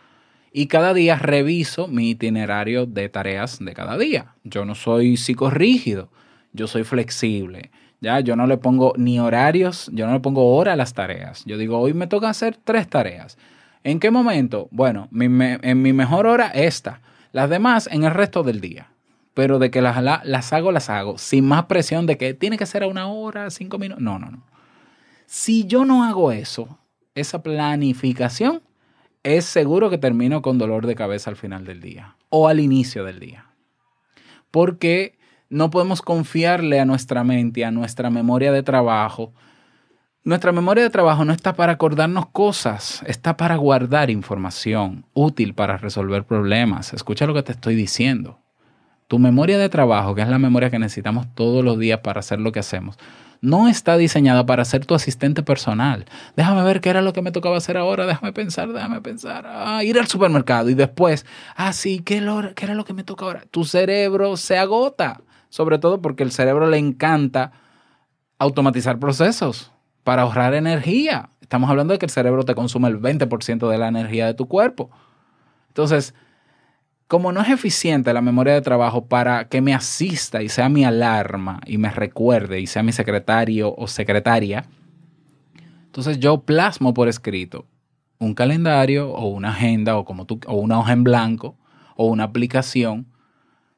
y 0.51 0.67
cada 0.67 0.93
día 0.93 1.17
reviso 1.17 1.87
mi 1.87 2.11
itinerario 2.11 2.85
de 2.85 3.09
tareas 3.09 3.59
de 3.59 3.73
cada 3.73 3.97
día. 3.97 4.35
Yo 4.43 4.65
no 4.65 4.75
soy 4.75 5.17
psicorrígido, 5.17 6.09
yo 6.53 6.67
soy 6.67 6.83
flexible. 6.83 7.71
Ya, 8.03 8.19
yo 8.19 8.35
no 8.35 8.47
le 8.47 8.57
pongo 8.57 8.93
ni 8.97 9.17
horarios, 9.17 9.89
yo 9.93 10.05
no 10.05 10.11
le 10.11 10.19
pongo 10.19 10.53
hora 10.57 10.73
a 10.73 10.75
las 10.75 10.93
tareas. 10.93 11.45
Yo 11.45 11.57
digo, 11.57 11.79
hoy 11.79 11.93
me 11.93 12.05
toca 12.07 12.27
hacer 12.29 12.57
tres 12.61 12.89
tareas. 12.89 13.37
¿En 13.85 14.01
qué 14.01 14.11
momento? 14.11 14.67
Bueno, 14.71 15.07
en 15.13 15.81
mi 15.81 15.93
mejor 15.93 16.27
hora 16.27 16.47
esta. 16.47 16.99
Las 17.31 17.49
demás 17.49 17.87
en 17.89 18.03
el 18.03 18.11
resto 18.11 18.43
del 18.43 18.59
día. 18.59 18.89
Pero 19.33 19.57
de 19.57 19.71
que 19.71 19.81
las, 19.81 20.03
la- 20.03 20.21
las 20.25 20.51
hago, 20.51 20.73
las 20.73 20.89
hago. 20.89 21.17
Sin 21.17 21.45
más 21.45 21.65
presión 21.67 22.05
de 22.05 22.17
que 22.17 22.33
tiene 22.33 22.57
que 22.57 22.65
ser 22.65 22.83
a 22.83 22.87
una 22.87 23.07
hora, 23.07 23.49
cinco 23.49 23.77
minutos. 23.79 24.03
No, 24.03 24.19
no, 24.19 24.29
no. 24.31 24.43
Si 25.25 25.65
yo 25.65 25.85
no 25.85 26.03
hago 26.03 26.33
eso, 26.33 26.77
esa 27.15 27.41
planificación, 27.41 28.61
es 29.23 29.45
seguro 29.45 29.89
que 29.89 29.97
termino 29.97 30.41
con 30.41 30.57
dolor 30.57 30.87
de 30.87 30.95
cabeza 30.95 31.29
al 31.29 31.37
final 31.37 31.63
del 31.63 31.79
día 31.79 32.17
o 32.27 32.49
al 32.49 32.59
inicio 32.59 33.05
del 33.05 33.21
día. 33.21 33.45
Porque 34.51 35.17
no 35.53 35.69
podemos 35.69 36.01
confiarle 36.01 36.79
a 36.79 36.85
nuestra 36.85 37.23
mente, 37.23 37.63
a 37.63 37.69
nuestra 37.69 38.09
memoria 38.09 38.51
de 38.51 38.63
trabajo. 38.63 39.33
Nuestra 40.23 40.51
memoria 40.51 40.83
de 40.83 40.89
trabajo 40.89 41.25
no 41.25 41.31
está 41.31 41.53
para 41.53 41.73
acordarnos 41.73 42.25
cosas, 42.27 43.03
está 43.05 43.37
para 43.37 43.55
guardar 43.57 44.09
información 44.09 45.05
útil 45.13 45.53
para 45.53 45.77
resolver 45.77 46.23
problemas. 46.23 46.93
Escucha 46.93 47.27
lo 47.27 47.35
que 47.35 47.43
te 47.43 47.51
estoy 47.51 47.75
diciendo. 47.75 48.39
Tu 49.07 49.19
memoria 49.19 49.59
de 49.59 49.69
trabajo, 49.69 50.15
que 50.15 50.23
es 50.23 50.27
la 50.27 50.39
memoria 50.39 50.71
que 50.71 50.79
necesitamos 50.79 51.27
todos 51.35 51.63
los 51.63 51.77
días 51.77 51.99
para 51.99 52.21
hacer 52.21 52.39
lo 52.39 52.51
que 52.51 52.59
hacemos, 52.59 52.97
no 53.39 53.67
está 53.67 53.95
diseñada 53.97 54.47
para 54.47 54.65
ser 54.65 54.87
tu 54.87 54.95
asistente 54.95 55.43
personal. 55.43 56.05
Déjame 56.35 56.63
ver 56.63 56.81
qué 56.81 56.89
era 56.89 57.03
lo 57.03 57.13
que 57.13 57.21
me 57.21 57.31
tocaba 57.31 57.57
hacer 57.57 57.77
ahora, 57.77 58.07
déjame 58.07 58.33
pensar, 58.33 58.73
déjame 58.73 59.01
pensar. 59.01 59.45
Ah, 59.45 59.83
ir 59.83 59.99
al 59.99 60.07
supermercado 60.07 60.69
y 60.71 60.73
después, 60.73 61.27
ah, 61.55 61.73
sí, 61.73 61.99
¿qué, 61.99 62.17
era 62.17 62.73
lo 62.73 62.85
que 62.85 62.93
me 62.93 63.03
toca 63.03 63.25
ahora? 63.25 63.43
Tu 63.51 63.65
cerebro 63.65 64.35
se 64.37 64.57
agota, 64.57 65.21
sobre 65.53 65.77
todo 65.77 66.01
porque 66.01 66.23
el 66.23 66.31
cerebro 66.31 66.67
le 66.67 66.79
encanta 66.79 67.51
automatizar 68.39 68.97
procesos 68.97 69.71
para 70.03 70.23
ahorrar 70.23 70.55
energía. 70.55 71.29
Estamos 71.41 71.69
hablando 71.69 71.93
de 71.93 71.99
que 71.99 72.07
el 72.07 72.09
cerebro 72.11 72.43
te 72.43 72.55
consume 72.55 72.87
el 72.87 72.99
20% 72.99 73.69
de 73.69 73.77
la 73.77 73.87
energía 73.87 74.25
de 74.25 74.33
tu 74.33 74.47
cuerpo. 74.47 74.89
Entonces, 75.67 76.15
como 77.07 77.31
no 77.31 77.39
es 77.39 77.49
eficiente 77.49 78.11
la 78.13 78.21
memoria 78.21 78.55
de 78.55 78.61
trabajo 78.61 79.05
para 79.05 79.47
que 79.47 79.61
me 79.61 79.75
asista 79.75 80.41
y 80.41 80.49
sea 80.49 80.69
mi 80.69 80.85
alarma 80.85 81.61
y 81.67 81.77
me 81.77 81.91
recuerde 81.91 82.59
y 82.59 82.65
sea 82.65 82.81
mi 82.81 82.91
secretario 82.91 83.75
o 83.77 83.85
secretaria, 83.85 84.65
entonces 85.85 86.17
yo 86.19 86.41
plasmo 86.41 86.95
por 86.95 87.09
escrito 87.09 87.67
un 88.17 88.33
calendario 88.33 89.11
o 89.11 89.27
una 89.27 89.49
agenda 89.49 89.97
o, 89.97 90.03
como 90.03 90.25
tú, 90.25 90.39
o 90.47 90.55
una 90.55 90.79
hoja 90.79 90.93
en 90.93 91.03
blanco 91.03 91.55
o 91.95 92.07
una 92.07 92.23
aplicación 92.23 93.12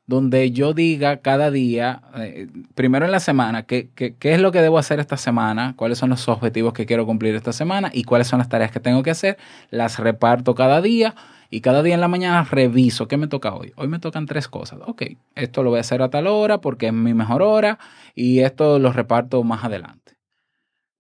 donde 0.07 0.51
yo 0.51 0.73
diga 0.73 1.17
cada 1.17 1.49
día, 1.49 2.01
eh, 2.15 2.47
primero 2.75 3.05
en 3.05 3.11
la 3.11 3.19
semana, 3.19 3.63
qué, 3.63 3.89
qué, 3.95 4.15
qué 4.15 4.33
es 4.33 4.39
lo 4.39 4.51
que 4.51 4.61
debo 4.61 4.77
hacer 4.77 4.99
esta 4.99 5.17
semana, 5.17 5.73
cuáles 5.75 5.97
son 5.97 6.11
los 6.11 6.27
objetivos 6.29 6.73
que 6.73 6.85
quiero 6.85 7.05
cumplir 7.05 7.33
esta 7.35 7.53
semana 7.53 7.89
y 7.91 8.03
cuáles 8.03 8.27
son 8.27 8.39
las 8.39 8.49
tareas 8.49 8.71
que 8.71 8.79
tengo 8.79 9.01
que 9.01 9.11
hacer, 9.11 9.37
las 9.71 9.97
reparto 9.97 10.53
cada 10.53 10.81
día 10.81 11.15
y 11.49 11.61
cada 11.61 11.81
día 11.83 11.95
en 11.95 12.01
la 12.01 12.07
mañana 12.07 12.43
reviso 12.43 13.07
qué 13.07 13.17
me 13.17 13.27
toca 13.27 13.53
hoy. 13.55 13.73
Hoy 13.75 13.87
me 13.87 13.99
tocan 13.99 14.25
tres 14.25 14.47
cosas. 14.47 14.79
Ok, 14.85 15.03
esto 15.35 15.63
lo 15.63 15.71
voy 15.71 15.77
a 15.77 15.81
hacer 15.81 16.01
a 16.01 16.09
tal 16.09 16.27
hora 16.27 16.61
porque 16.61 16.87
es 16.87 16.93
mi 16.93 17.13
mejor 17.13 17.41
hora 17.41 17.79
y 18.13 18.39
esto 18.39 18.77
lo 18.77 18.91
reparto 18.91 19.43
más 19.43 19.63
adelante. 19.63 20.17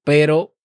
Pero 0.03 0.55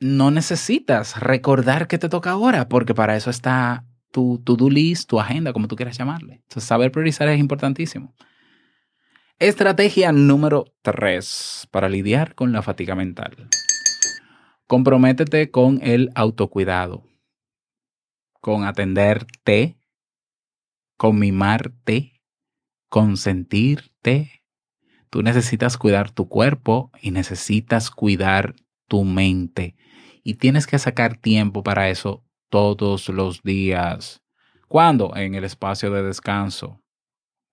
no 0.00 0.30
necesitas 0.30 1.20
recordar 1.20 1.86
que 1.86 1.98
te 1.98 2.08
toca 2.08 2.30
ahora 2.30 2.68
porque 2.68 2.94
para 2.94 3.16
eso 3.16 3.30
está 3.30 3.84
tu 4.16 4.40
to-do 4.42 4.70
list, 4.70 5.10
tu 5.10 5.20
agenda, 5.20 5.52
como 5.52 5.68
tú 5.68 5.76
quieras 5.76 5.98
llamarle. 5.98 6.36
Entonces, 6.36 6.64
saber 6.64 6.90
priorizar 6.90 7.28
es 7.28 7.38
importantísimo. 7.38 8.14
Estrategia 9.38 10.10
número 10.10 10.72
3 10.80 11.68
para 11.70 11.90
lidiar 11.90 12.34
con 12.34 12.50
la 12.50 12.62
fatiga 12.62 12.94
mental. 12.94 13.50
Comprométete 14.66 15.50
con 15.50 15.80
el 15.82 16.08
autocuidado, 16.14 17.04
con 18.40 18.64
atenderte, 18.64 19.76
con 20.96 21.18
mimarte, 21.18 22.22
con 22.88 23.18
sentirte. 23.18 24.44
Tú 25.10 25.22
necesitas 25.22 25.76
cuidar 25.76 26.10
tu 26.10 26.26
cuerpo 26.30 26.90
y 27.02 27.10
necesitas 27.10 27.90
cuidar 27.90 28.54
tu 28.88 29.04
mente. 29.04 29.76
Y 30.22 30.36
tienes 30.36 30.66
que 30.66 30.78
sacar 30.78 31.18
tiempo 31.18 31.62
para 31.62 31.90
eso 31.90 32.25
todos 32.48 33.08
los 33.08 33.42
días. 33.42 34.22
¿Cuándo? 34.68 35.14
En 35.16 35.34
el 35.34 35.44
espacio 35.44 35.90
de 35.90 36.02
descanso. 36.02 36.80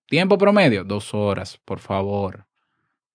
Tiempo 0.06 0.36
promedio, 0.36 0.84
dos 0.84 1.14
horas, 1.14 1.58
por 1.64 1.78
favor. 1.78 2.46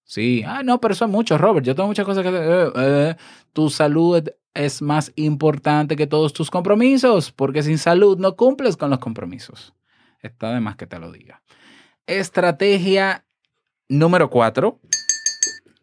Sí, 0.03 0.43
ah, 0.45 0.63
no, 0.63 0.81
pero 0.81 0.93
eso 0.93 1.05
es 1.05 1.11
mucho, 1.11 1.37
Robert. 1.37 1.65
Yo 1.65 1.75
tengo 1.75 1.87
muchas 1.87 2.05
cosas 2.05 2.23
que. 2.23 2.29
Eh, 2.29 2.71
eh, 2.75 3.15
tu 3.53 3.69
salud 3.69 4.27
es 4.55 4.81
más 4.81 5.11
importante 5.15 5.95
que 5.95 6.07
todos 6.07 6.33
tus 6.33 6.49
compromisos, 6.49 7.31
porque 7.31 7.61
sin 7.61 7.77
salud 7.77 8.17
no 8.17 8.35
cumples 8.35 8.75
con 8.75 8.89
los 8.89 8.99
compromisos. 8.99 9.73
Está 10.21 10.51
de 10.51 10.59
más 10.59 10.75
que 10.75 10.87
te 10.87 10.97
lo 10.97 11.11
diga. 11.11 11.43
Estrategia 12.07 13.25
número 13.87 14.29
cuatro. 14.29 14.79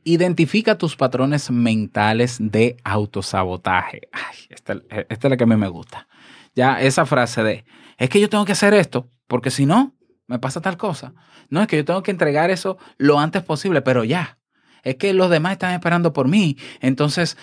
Identifica 0.08 0.78
tus 0.78 0.94
patrones 0.94 1.50
mentales 1.50 2.36
de 2.38 2.76
autosabotaje. 2.84 4.02
Ay, 4.12 4.36
esta, 4.50 4.74
esta 4.88 5.26
es 5.26 5.30
la 5.30 5.36
que 5.36 5.42
a 5.42 5.48
mí 5.48 5.56
me 5.56 5.66
gusta. 5.66 6.06
Ya 6.54 6.80
esa 6.80 7.06
frase 7.06 7.42
de, 7.42 7.64
es 7.98 8.08
que 8.08 8.20
yo 8.20 8.28
tengo 8.28 8.44
que 8.44 8.52
hacer 8.52 8.72
esto, 8.72 9.10
porque 9.26 9.50
si 9.50 9.66
no, 9.66 9.96
me 10.28 10.38
pasa 10.38 10.60
tal 10.60 10.76
cosa. 10.76 11.12
No, 11.50 11.60
es 11.60 11.66
que 11.66 11.76
yo 11.78 11.84
tengo 11.84 12.04
que 12.04 12.12
entregar 12.12 12.50
eso 12.50 12.78
lo 12.98 13.18
antes 13.18 13.42
posible, 13.42 13.82
pero 13.82 14.04
ya. 14.04 14.38
Es 14.84 14.94
que 14.94 15.12
los 15.12 15.28
demás 15.28 15.52
están 15.52 15.74
esperando 15.74 16.12
por 16.12 16.28
mí. 16.28 16.56
Entonces, 16.80 17.36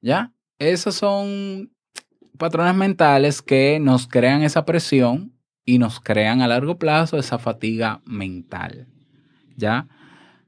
ya, 0.00 0.32
esos 0.60 0.94
son 0.94 1.72
patrones 2.38 2.76
mentales 2.76 3.42
que 3.42 3.80
nos 3.80 4.06
crean 4.06 4.44
esa 4.44 4.64
presión 4.64 5.36
y 5.64 5.78
nos 5.78 5.98
crean 5.98 6.40
a 6.40 6.46
largo 6.46 6.78
plazo 6.78 7.18
esa 7.18 7.40
fatiga 7.40 8.00
mental. 8.04 8.86
¿Ya? 9.56 9.88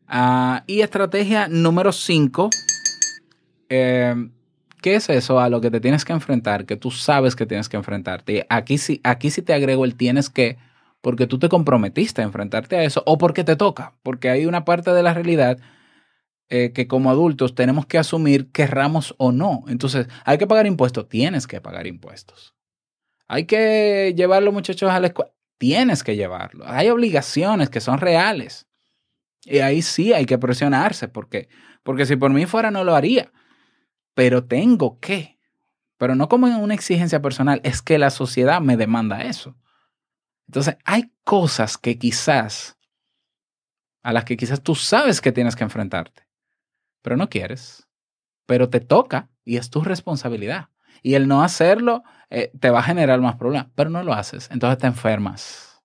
Ah, 0.09 0.65
y 0.67 0.81
estrategia 0.81 1.49
número 1.49 1.93
5. 1.93 2.51
¿Qué 3.69 4.95
es 4.95 5.09
eso 5.09 5.41
a 5.41 5.49
lo 5.49 5.61
que 5.61 5.71
te 5.71 5.81
tienes 5.81 6.05
que 6.05 6.13
enfrentar? 6.13 6.65
Que 6.65 6.77
tú 6.77 6.91
sabes 6.91 7.37
que 7.37 7.47
tienes 7.47 7.69
que 7.69 7.77
enfrentarte. 7.77 8.47
Aquí 8.49 8.79
sí, 8.79 9.01
aquí 9.05 9.31
sí 9.31 9.43
te 9.43 9.53
agrego 9.53 9.85
el 9.85 9.97
tienes 9.97 10.31
que, 10.31 10.57
porque 11.01 11.27
tú 11.27 11.39
te 11.39 11.49
comprometiste 11.49 12.23
a 12.23 12.25
enfrentarte 12.25 12.77
a 12.77 12.85
eso 12.85 13.03
o 13.05 13.19
porque 13.19 13.45
te 13.45 13.57
toca, 13.57 13.95
porque 14.03 14.31
hay 14.31 14.47
una 14.47 14.65
parte 14.65 14.93
de 14.93 15.03
la 15.03 15.15
realidad 15.15 15.59
eh, 16.49 16.73
que 16.73 16.87
como 16.87 17.11
adultos 17.11 17.55
tenemos 17.55 17.87
que 17.87 17.99
asumir 17.99 18.51
querramos 18.53 19.15
o 19.19 19.33
no. 19.33 19.65
Entonces, 19.69 20.07
hay 20.25 20.39
que 20.39 20.47
pagar 20.47 20.67
impuestos, 20.67 21.09
tienes 21.09 21.47
que 21.47 21.61
pagar 21.61 21.87
impuestos. 21.87 22.55
Hay 23.27 23.45
que 23.45 24.15
llevar 24.17 24.43
los 24.43 24.55
muchachos 24.55 24.91
a 24.91 25.01
la 25.01 25.09
escuela, 25.09 25.33
tienes 25.59 26.03
que 26.05 26.17
llevarlo. 26.17 26.65
Hay 26.67 26.89
obligaciones 26.89 27.69
que 27.69 27.81
son 27.81 27.99
reales. 27.99 28.67
Y 29.51 29.61
ahí 29.61 29.83
sí 29.83 30.13
hay 30.13 30.27
que 30.27 30.39
presionarse, 30.39 31.09
porque, 31.09 31.49
porque 31.83 32.07
si 32.07 32.17
por 32.17 32.33
mí 32.33 32.47
fuera 32.47 32.71
no 32.71 32.85
lo 32.85 32.95
haría. 32.95 33.33
Pero 34.15 34.45
tengo 34.45 34.99
que. 35.01 35.39
Pero 35.97 36.15
no 36.15 36.29
como 36.29 36.47
en 36.47 36.57
una 36.57 36.75
exigencia 36.75 37.23
personal, 37.23 37.61
es 37.65 37.83
que 37.83 37.99
la 37.99 38.11
sociedad 38.11 38.61
me 38.61 38.77
demanda 38.77 39.23
eso. 39.23 39.57
Entonces, 40.47 40.77
hay 40.85 41.13
cosas 41.25 41.77
que 41.77 41.99
quizás 41.99 42.79
a 44.03 44.13
las 44.13 44.25
que 44.25 44.37
quizás 44.37 44.63
tú 44.63 44.75
sabes 44.75 45.21
que 45.21 45.33
tienes 45.33 45.57
que 45.57 45.65
enfrentarte, 45.65 46.27
pero 47.03 47.17
no 47.17 47.29
quieres, 47.29 47.87
pero 48.47 48.71
te 48.71 48.81
toca 48.81 49.29
y 49.45 49.59
es 49.59 49.69
tu 49.69 49.83
responsabilidad. 49.83 50.69
Y 51.03 51.15
el 51.15 51.29
no 51.29 51.43
hacerlo 51.43 52.03
eh, 52.31 52.51
te 52.59 52.71
va 52.71 52.79
a 52.81 52.85
generar 52.85 53.21
más 53.21 53.37
problemas, 53.37 53.69
pero 53.75 53.91
no 53.91 54.03
lo 54.03 54.15
haces, 54.15 54.49
entonces 54.51 54.79
te 54.79 54.87
enfermas. 54.87 55.83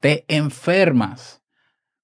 Te 0.00 0.24
enfermas. 0.28 1.41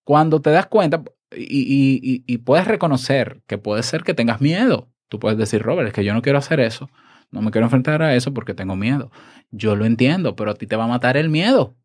Cuando 0.09 0.41
te 0.41 0.49
das 0.49 0.65
cuenta 0.65 1.03
y, 1.37 2.39
puedes 2.39 2.67
reconocer 2.67 3.43
que 3.47 3.59
puede 3.59 3.83
ser 3.83 4.05
que 4.05 4.15
tengas 4.15 4.41
miedo, 4.41 4.89
tú 5.09 5.19
puedes 5.19 5.37
decir, 5.37 5.61
Robert, 5.61 5.89
es 5.89 5.93
que 5.93 6.03
yo 6.03 6.15
no 6.15 6.23
quiero 6.23 6.39
hacer 6.39 6.61
eso, 6.61 6.89
no 7.31 7.43
me 7.43 7.51
quiero 7.51 7.67
enfrentar 7.67 8.01
a 8.01 8.15
eso 8.15 8.33
porque 8.33 8.55
tengo 8.55 8.75
miedo. 8.75 9.11
Yo 9.51 9.77
lo 9.77 9.85
entiendo, 9.85 10.35
pero 10.35 10.53
a 10.53 10.55
ti 10.55 10.67
te 10.67 10.77
va 10.77 10.85
a 10.85 10.87
matar 10.87 11.19
el 11.19 11.29
miedo. 11.29 11.77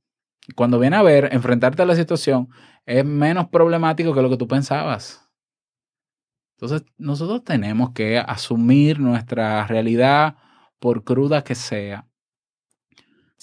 Cuando 0.56 0.80
viene 0.80 0.96
a 0.96 1.02
ver, 1.02 1.34
enfrentarte 1.34 1.82
a 1.82 1.86
la 1.86 1.98
situación 1.98 2.48
es 2.86 3.04
menos 3.04 3.50
problemático 3.50 4.14
que 4.14 4.22
lo 4.22 4.30
que 4.30 4.38
tú 4.38 4.48
pensabas. 4.48 5.30
Entonces, 6.56 6.88
nosotros 6.98 7.44
tenemos 7.44 7.92
que 7.92 8.20
asumir 8.20 9.02
nuestra 9.02 9.68
realidad, 9.68 10.38
por 10.80 11.04
cruda 11.04 11.44
que 11.44 11.56
sea. 11.56 12.08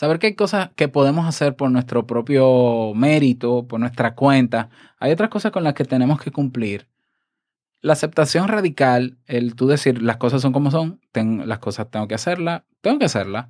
Saber 0.00 0.18
que 0.18 0.28
hay 0.28 0.34
cosas 0.34 0.70
que 0.76 0.88
podemos 0.88 1.26
hacer 1.26 1.56
por 1.56 1.70
nuestro 1.70 2.06
propio 2.06 2.94
mérito, 2.94 3.68
por 3.68 3.78
nuestra 3.78 4.14
cuenta. 4.14 4.70
Hay 4.98 5.12
otras 5.12 5.28
cosas 5.28 5.52
con 5.52 5.62
las 5.62 5.74
que 5.74 5.84
tenemos 5.84 6.18
que 6.18 6.30
cumplir. 6.30 6.88
La 7.82 7.92
aceptación 7.92 8.48
radical, 8.48 9.18
el 9.26 9.54
tú 9.54 9.66
decir 9.66 10.00
las 10.00 10.16
cosas 10.16 10.40
son 10.40 10.54
como 10.54 10.70
son, 10.70 11.02
ten- 11.12 11.46
las 11.46 11.58
cosas 11.58 11.90
tengo 11.90 12.08
que 12.08 12.14
hacerlas, 12.14 12.62
tengo 12.80 12.98
que 12.98 13.04
hacerlas. 13.04 13.48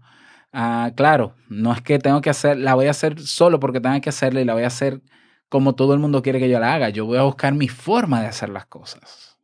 Ah, 0.53 0.91
claro, 0.97 1.37
no 1.49 1.73
es 1.73 1.83
que 1.83 2.01
tengo 2.01 2.21
que 2.21 2.31
hacer, 2.31 2.59
la 2.59 2.75
voy 2.75 2.89
a 2.89 2.91
hacer 2.91 3.21
solo 3.21 3.61
porque 3.61 3.81
tenga 3.81 4.01
que 4.01 4.09
hacerla 4.09 4.41
y 4.41 4.45
la 4.45 4.55
voy 4.55 4.65
a 4.65 4.67
hacer 4.67 5.03
como 5.49 5.77
todo 5.77 5.95
el 5.95 6.01
mundo 6.01 6.21
quiere 6.21 6.41
que 6.41 6.49
yo 6.49 6.59
la 6.59 6.75
haga. 6.75 6.89
Yo 6.89 7.07
voy 7.07 7.19
a 7.19 7.23
buscar 7.23 7.55
mi 7.55 7.69
forma 7.69 8.23
de 8.23 8.27
hacer 8.27 8.49
las 8.49 8.67
cosas. 8.67 9.39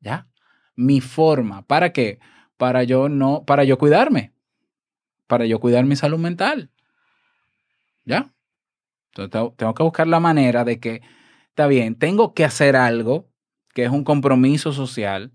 ¿Ya? 0.00 0.26
Mi 0.76 1.00
forma. 1.00 1.62
¿Para 1.62 1.94
qué? 1.94 2.20
Para 2.58 2.82
yo 2.82 3.08
no, 3.08 3.42
para 3.46 3.64
yo 3.64 3.78
cuidarme. 3.78 4.34
Para 5.32 5.46
yo 5.46 5.60
cuidar 5.60 5.86
mi 5.86 5.96
salud 5.96 6.18
mental. 6.18 6.68
¿Ya? 8.04 8.34
Entonces 9.14 9.56
tengo, 9.56 9.72
que 9.72 9.82
buscar 9.82 10.06
la 10.06 10.20
manera 10.20 10.62
de 10.62 10.78
que, 10.78 11.00
está 11.48 11.66
bien, 11.68 11.94
tengo 11.94 12.34
que 12.34 12.44
hacer 12.44 12.76
algo 12.76 13.30
que 13.72 13.84
es 13.84 13.90
un 13.90 14.04
compromiso 14.04 14.74
social, 14.74 15.32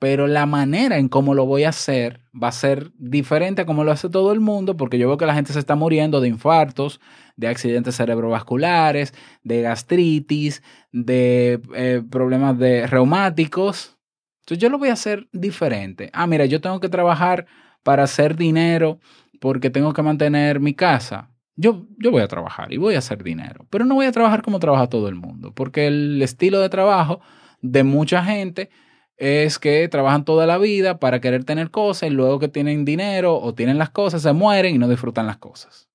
pero 0.00 0.26
la 0.26 0.44
manera 0.46 0.98
en 0.98 1.08
cómo 1.08 1.34
lo 1.34 1.46
voy 1.46 1.62
a 1.62 1.68
hacer 1.68 2.20
va 2.34 2.48
a 2.48 2.52
ser 2.52 2.90
diferente 2.98 3.62
a 3.62 3.64
como 3.64 3.84
lo 3.84 3.92
hace 3.92 4.08
todo 4.08 4.32
el 4.32 4.40
mundo, 4.40 4.76
porque 4.76 4.98
yo 4.98 5.06
veo 5.06 5.18
que 5.18 5.26
la 5.26 5.34
gente 5.34 5.52
se 5.52 5.60
está 5.60 5.76
muriendo 5.76 6.20
de 6.20 6.26
infartos, 6.26 7.00
de 7.36 7.46
accidentes 7.46 7.94
cerebrovasculares, 7.94 9.14
de 9.44 9.62
gastritis, 9.62 10.64
de 10.90 11.60
eh, 11.76 12.02
problemas 12.10 12.58
de 12.58 12.88
reumáticos. 12.88 13.96
Entonces 14.40 14.60
yo 14.60 14.68
lo 14.68 14.78
voy 14.78 14.88
a 14.88 14.94
hacer 14.94 15.28
diferente. 15.30 16.10
Ah, 16.12 16.26
mira, 16.26 16.44
yo 16.44 16.60
tengo 16.60 16.80
que 16.80 16.88
trabajar 16.88 17.46
para 17.84 18.02
hacer 18.02 18.36
dinero 18.36 18.98
porque 19.40 19.70
tengo 19.70 19.92
que 19.92 20.02
mantener 20.02 20.60
mi 20.60 20.74
casa. 20.74 21.30
Yo, 21.56 21.86
yo 21.98 22.10
voy 22.10 22.22
a 22.22 22.28
trabajar 22.28 22.72
y 22.72 22.76
voy 22.76 22.94
a 22.94 22.98
hacer 22.98 23.22
dinero, 23.22 23.66
pero 23.70 23.84
no 23.84 23.94
voy 23.96 24.06
a 24.06 24.12
trabajar 24.12 24.42
como 24.42 24.60
trabaja 24.60 24.88
todo 24.88 25.08
el 25.08 25.16
mundo, 25.16 25.52
porque 25.54 25.86
el 25.88 26.22
estilo 26.22 26.60
de 26.60 26.68
trabajo 26.68 27.20
de 27.60 27.82
mucha 27.82 28.24
gente 28.24 28.70
es 29.16 29.58
que 29.58 29.88
trabajan 29.88 30.24
toda 30.24 30.46
la 30.46 30.58
vida 30.58 31.00
para 31.00 31.20
querer 31.20 31.44
tener 31.44 31.70
cosas 31.70 32.08
y 32.08 32.12
luego 32.12 32.38
que 32.38 32.48
tienen 32.48 32.84
dinero 32.84 33.36
o 33.36 33.54
tienen 33.54 33.76
las 33.76 33.90
cosas 33.90 34.22
se 34.22 34.32
mueren 34.32 34.76
y 34.76 34.78
no 34.78 34.88
disfrutan 34.88 35.26
las 35.26 35.38
cosas. 35.38 35.88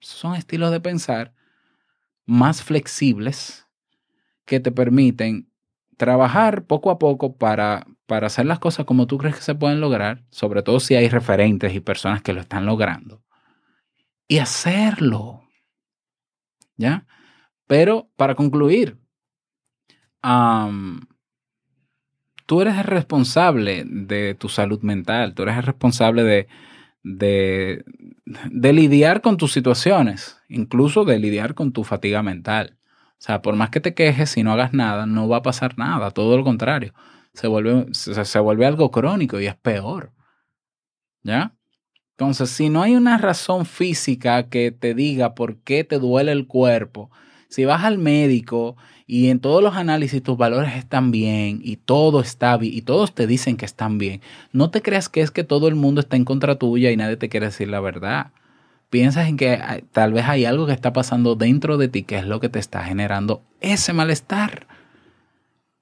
Son 0.00 0.34
estilos 0.34 0.70
de 0.70 0.80
pensar 0.80 1.34
más 2.24 2.62
flexibles 2.62 3.66
que 4.46 4.60
te 4.60 4.72
permiten 4.72 5.50
trabajar 5.98 6.64
poco 6.64 6.90
a 6.90 6.98
poco 6.98 7.36
para, 7.36 7.86
para 8.10 8.26
hacer 8.26 8.44
las 8.44 8.58
cosas 8.58 8.86
como 8.86 9.06
tú 9.06 9.18
crees 9.18 9.36
que 9.36 9.42
se 9.42 9.54
pueden 9.54 9.80
lograr, 9.80 10.24
sobre 10.30 10.64
todo 10.64 10.80
si 10.80 10.96
hay 10.96 11.08
referentes 11.08 11.72
y 11.72 11.78
personas 11.78 12.22
que 12.22 12.32
lo 12.32 12.40
están 12.40 12.66
logrando, 12.66 13.22
y 14.26 14.38
hacerlo. 14.38 15.44
¿Ya? 16.76 17.06
Pero 17.68 18.10
para 18.16 18.34
concluir, 18.34 18.98
tú 22.46 22.60
eres 22.60 22.78
el 22.78 22.82
responsable 22.82 23.84
de 23.86 24.34
tu 24.34 24.48
salud 24.48 24.82
mental, 24.82 25.32
tú 25.32 25.44
eres 25.44 25.58
el 25.58 25.62
responsable 25.62 26.24
de, 26.24 26.48
de, 27.04 27.84
de 28.24 28.72
lidiar 28.72 29.20
con 29.20 29.36
tus 29.36 29.52
situaciones, 29.52 30.42
incluso 30.48 31.04
de 31.04 31.20
lidiar 31.20 31.54
con 31.54 31.70
tu 31.70 31.84
fatiga 31.84 32.24
mental. 32.24 32.76
O 33.12 33.22
sea, 33.22 33.40
por 33.40 33.54
más 33.54 33.70
que 33.70 33.78
te 33.78 33.94
quejes, 33.94 34.30
si 34.30 34.42
no 34.42 34.50
hagas 34.52 34.72
nada, 34.72 35.06
no 35.06 35.28
va 35.28 35.36
a 35.36 35.42
pasar 35.42 35.78
nada, 35.78 36.10
todo 36.10 36.36
lo 36.36 36.42
contrario. 36.42 36.92
Se 37.34 37.46
vuelve, 37.46 37.86
se, 37.92 38.38
algo 38.38 38.90
crónico 38.90 39.40
y 39.40 39.46
es 39.46 39.56
peor. 39.56 40.12
¿Ya? 41.22 41.54
Entonces, 42.12 42.50
si 42.50 42.68
no 42.68 42.82
hay 42.82 42.96
una 42.96 43.16
razón 43.18 43.64
física 43.64 44.48
que 44.48 44.72
te 44.72 44.94
diga 44.94 45.34
por 45.34 45.56
qué 45.58 45.84
te 45.84 45.98
duele 45.98 46.32
el 46.32 46.46
cuerpo, 46.46 47.10
si 47.48 47.64
vas 47.64 47.82
al 47.84 47.98
médico 47.98 48.76
y 49.06 49.28
en 49.30 49.40
todos 49.40 49.62
los 49.62 49.74
análisis 49.74 50.22
tus 50.22 50.36
valores 50.36 50.76
están 50.76 51.10
bien 51.10 51.60
y 51.64 51.76
todo 51.76 52.20
está 52.20 52.56
bien 52.56 52.74
y 52.74 52.82
todos 52.82 53.14
te 53.14 53.26
dicen 53.26 53.56
que 53.56 53.64
están 53.64 53.98
bien, 53.98 54.20
no 54.52 54.70
te 54.70 54.82
creas 54.82 55.08
que 55.08 55.20
es 55.20 55.30
que 55.30 55.44
todo 55.44 55.66
el 55.66 55.74
mundo 55.74 56.00
está 56.00 56.16
en 56.16 56.24
contra 56.24 56.56
tuya 56.56 56.90
y 56.90 56.96
nadie 56.96 57.16
te 57.16 57.28
quiere 57.28 57.46
decir 57.46 57.68
la 57.68 57.80
verdad. 57.80 58.32
Piensas 58.88 59.28
en 59.28 59.36
que 59.36 59.52
ah, 59.54 59.80
tal 59.92 60.12
vez 60.12 60.26
hay 60.26 60.44
algo 60.44 60.66
que 60.66 60.72
está 60.72 60.92
pasando 60.92 61.36
dentro 61.36 61.76
de 61.76 61.88
ti 61.88 62.02
que 62.02 62.18
es 62.18 62.24
lo 62.24 62.38
que 62.38 62.48
te 62.48 62.58
está 62.58 62.84
generando 62.84 63.42
ese 63.60 63.92
malestar. 63.92 64.66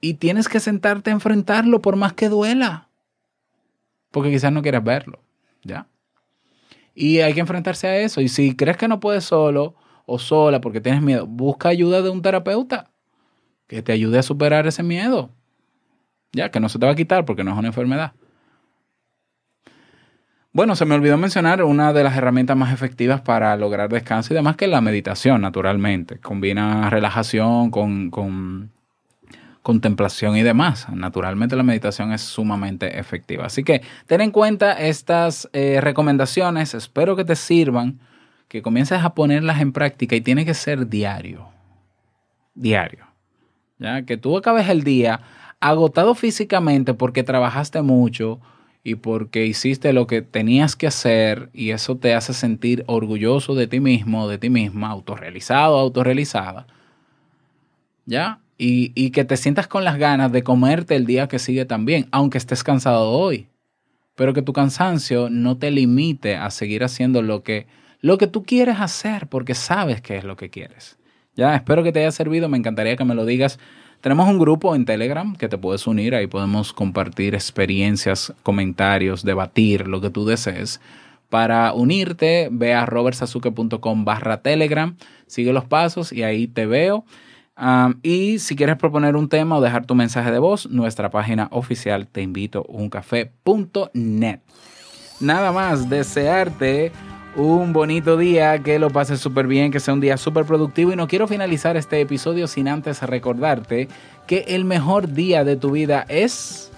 Y 0.01 0.15
tienes 0.15 0.49
que 0.49 0.61
sentarte 0.61 1.11
a 1.11 1.15
enfrentarlo 1.15 1.81
por 1.81 1.97
más 1.97 2.13
que 2.13 2.29
duela. 2.29 2.89
Porque 4.11 4.31
quizás 4.31 4.53
no 4.53 4.63
quieras 4.63 4.85
verlo. 4.85 5.21
¿Ya? 5.63 5.87
Y 6.95 7.21
hay 7.21 7.35
que 7.35 7.41
enfrentarse 7.41 7.87
a 7.87 7.97
eso. 7.99 8.21
Y 8.21 8.29
si 8.29 8.57
crees 8.57 8.77
que 8.77 8.89
no 8.89 9.01
puedes 9.01 9.25
solo 9.25 9.75
o 10.07 10.19
sola 10.19 10.61
porque 10.61 10.81
tienes 10.81 11.03
miedo, 11.03 11.27
busca 11.27 11.69
ayuda 11.69 12.03
de 12.03 12.11
un 12.11 12.23
terapeuta 12.23 12.91
que 13.67 13.83
te 13.83 13.93
ayude 13.93 14.19
a 14.19 14.23
superar 14.23 14.67
ese 14.67 14.83
miedo. 14.83 15.31
Ya, 16.33 16.51
que 16.51 16.61
no 16.61 16.69
se 16.69 16.79
te 16.79 16.87
va 16.87 16.93
a 16.93 16.97
quitar 16.97 17.25
porque 17.25 17.45
no 17.45 17.53
es 17.53 17.59
una 17.59 17.69
enfermedad. 17.69 18.15
Bueno, 20.53 20.75
se 20.75 20.87
me 20.87 20.95
olvidó 20.95 21.17
mencionar 21.19 21.63
una 21.63 21.93
de 21.93 22.03
las 22.03 22.17
herramientas 22.17 22.57
más 22.57 22.73
efectivas 22.73 23.21
para 23.21 23.55
lograr 23.57 23.91
descanso 23.91 24.33
y 24.33 24.37
demás, 24.37 24.57
que 24.57 24.65
es 24.65 24.71
la 24.71 24.81
meditación, 24.81 25.41
naturalmente. 25.41 26.19
Combina 26.19 26.91
relajación 26.91 27.71
con, 27.71 28.11
con 28.11 28.73
contemplación 29.69 30.35
y 30.35 30.43
demás. 30.43 30.87
Naturalmente 30.89 31.55
la 31.55 31.63
meditación 31.63 32.11
es 32.15 32.23
sumamente 32.23 32.99
efectiva. 32.99 33.45
Así 33.45 33.65
que 33.65 33.83
ten 34.07 34.23
en 34.23 34.31
cuenta 34.31 34.73
estas 34.73 35.47
eh, 35.53 35.79
recomendaciones, 35.83 36.73
espero 36.73 37.17
que 37.17 37.27
te 37.27 37.37
sirvan, 37.37 38.01
que 38.49 38.63
comiences 38.63 39.05
a 39.05 39.13
ponerlas 39.13 39.61
en 39.61 39.73
práctica 39.73 40.17
y 40.17 40.23
tiene 40.23 40.47
que 40.47 40.55
ser 40.55 40.89
diario. 40.89 41.49
Diario. 42.55 43.09
Ya 43.79 44.07
que 44.07 44.17
tú 44.17 44.39
acabes 44.39 44.71
el 44.71 44.85
día 44.85 45.21
agotado 45.61 46.15
físicamente 46.15 46.95
porque 46.95 47.23
trabajaste 47.23 47.83
mucho 47.83 48.41
y 48.83 48.95
porque 48.95 49.45
hiciste 49.45 49.93
lo 49.93 50.07
que 50.07 50.23
tenías 50.23 50.77
que 50.77 50.87
hacer 50.87 51.51
y 51.53 51.73
eso 51.73 51.99
te 51.99 52.15
hace 52.15 52.33
sentir 52.33 52.85
orgulloso 52.87 53.55
de 53.55 53.67
ti 53.67 53.81
mismo, 53.81 54.29
de 54.29 54.39
ti 54.39 54.49
misma, 54.49 54.89
autorrealizado, 54.89 55.79
autorrealizada. 55.79 56.67
¿Ya? 58.07 58.41
Y, 58.59 58.93
y 58.95 59.11
que 59.11 59.25
te 59.25 59.37
sientas 59.37 59.69
con 59.69 59.85
las 59.85 59.99
ganas 59.99 60.33
de 60.33 60.43
comerte 60.43 60.97
el 60.97 61.07
día 61.07 61.29
que 61.29 61.39
sigue 61.39 61.65
también, 61.65 62.09
aunque 62.11 62.39
estés 62.39 62.65
cansado 62.65 63.11
hoy. 63.11 63.47
Pero 64.17 64.35
que 64.35 64.43
tu 64.43 64.53
cansancio 64.53 65.31
no 65.31 65.57
te 65.59 65.71
limite 65.71 66.35
a 66.35 66.51
seguir 66.51 66.83
haciendo 66.83 67.23
lo 67.23 67.45
que, 67.45 67.69
lo 68.01 68.19
que 68.19 68.27
tú 68.27 68.43
quieres 68.43 68.81
hacer, 68.81 69.29
porque 69.29 69.55
sabes 69.55 70.01
qué 70.01 70.17
es 70.17 70.25
lo 70.25 70.37
que 70.37 70.51
quieres. 70.51 70.99
Ya, 71.37 71.55
espero 71.55 71.85
que 71.85 71.93
te 71.93 72.01
haya 72.01 72.11
servido, 72.11 72.49
me 72.49 72.59
encantaría 72.59 72.97
que 72.97 73.05
me 73.05 73.15
lo 73.15 73.25
digas. 73.25 73.61
Tenemos 74.01 74.29
un 74.29 74.39
grupo 74.39 74.75
en 74.75 74.85
Telegram 74.85 75.37
que 75.37 75.49
te 75.49 75.59
puedes 75.59 75.87
unir, 75.87 76.15
ahí 76.15 76.27
podemos 76.27 76.73
compartir 76.73 77.35
experiencias, 77.35 78.33
comentarios, 78.43 79.25
debatir, 79.25 79.87
lo 79.87 80.01
que 80.01 80.11
tú 80.11 80.25
desees. 80.25 80.81
Para 81.29 81.73
unirte, 81.73 82.49
ve 82.51 82.75
a 82.75 82.87
robertsazuke.com 82.87 84.05
barra 84.05 84.41
Telegram, 84.41 84.97
sigue 85.27 85.53
los 85.53 85.65
pasos 85.65 86.13
y 86.13 86.23
ahí 86.23 86.47
te 86.47 86.67
veo. 86.67 87.05
Y 88.03 88.39
si 88.39 88.55
quieres 88.55 88.77
proponer 88.77 89.17
un 89.17 89.29
tema 89.29 89.57
o 89.57 89.61
dejar 89.61 89.85
tu 89.85 89.95
mensaje 89.95 90.31
de 90.31 90.39
voz, 90.39 90.69
nuestra 90.71 91.11
página 91.11 91.49
oficial 91.51 92.07
te 92.07 92.23
invito 92.23 92.65
uncafé.net. 92.69 94.41
Nada 95.21 95.51
más, 95.51 95.91
desearte 95.91 96.93
un 97.35 97.73
bonito 97.73 98.17
día, 98.17 98.63
que 98.63 98.79
lo 98.79 98.91
pases 98.91 99.21
súper 99.21 99.47
bien, 99.47 99.71
que 99.71 99.81
sea 99.81 99.95
un 99.95 100.01
día 100.01 100.17
súper 100.17 100.45
productivo 100.45 100.93
y 100.93 100.97
no 100.97 101.09
quiero 101.09 101.27
finalizar 101.27 101.77
este 101.77 102.01
episodio 102.01 102.47
sin 102.47 102.69
antes 102.69 103.03
recordarte 103.03 103.89
que 104.27 104.45
el 104.49 104.65
mejor 104.65 105.13
día 105.13 105.45
de 105.45 105.57
tu 105.57 105.73
vida 105.73 106.05
es 106.09 106.71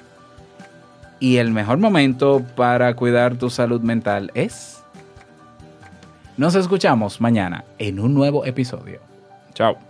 y 1.19 1.37
el 1.37 1.51
mejor 1.51 1.79
momento 1.79 2.43
para 2.57 2.95
cuidar 2.95 3.37
tu 3.37 3.51
salud 3.51 3.83
mental 3.83 4.31
es. 4.35 4.83
Nos 6.39 6.55
escuchamos 6.55 7.21
mañana 7.21 7.65
en 7.79 8.01
un 8.01 8.15
nuevo 8.15 8.47
episodio. 8.47 9.01
Chao. 9.53 9.90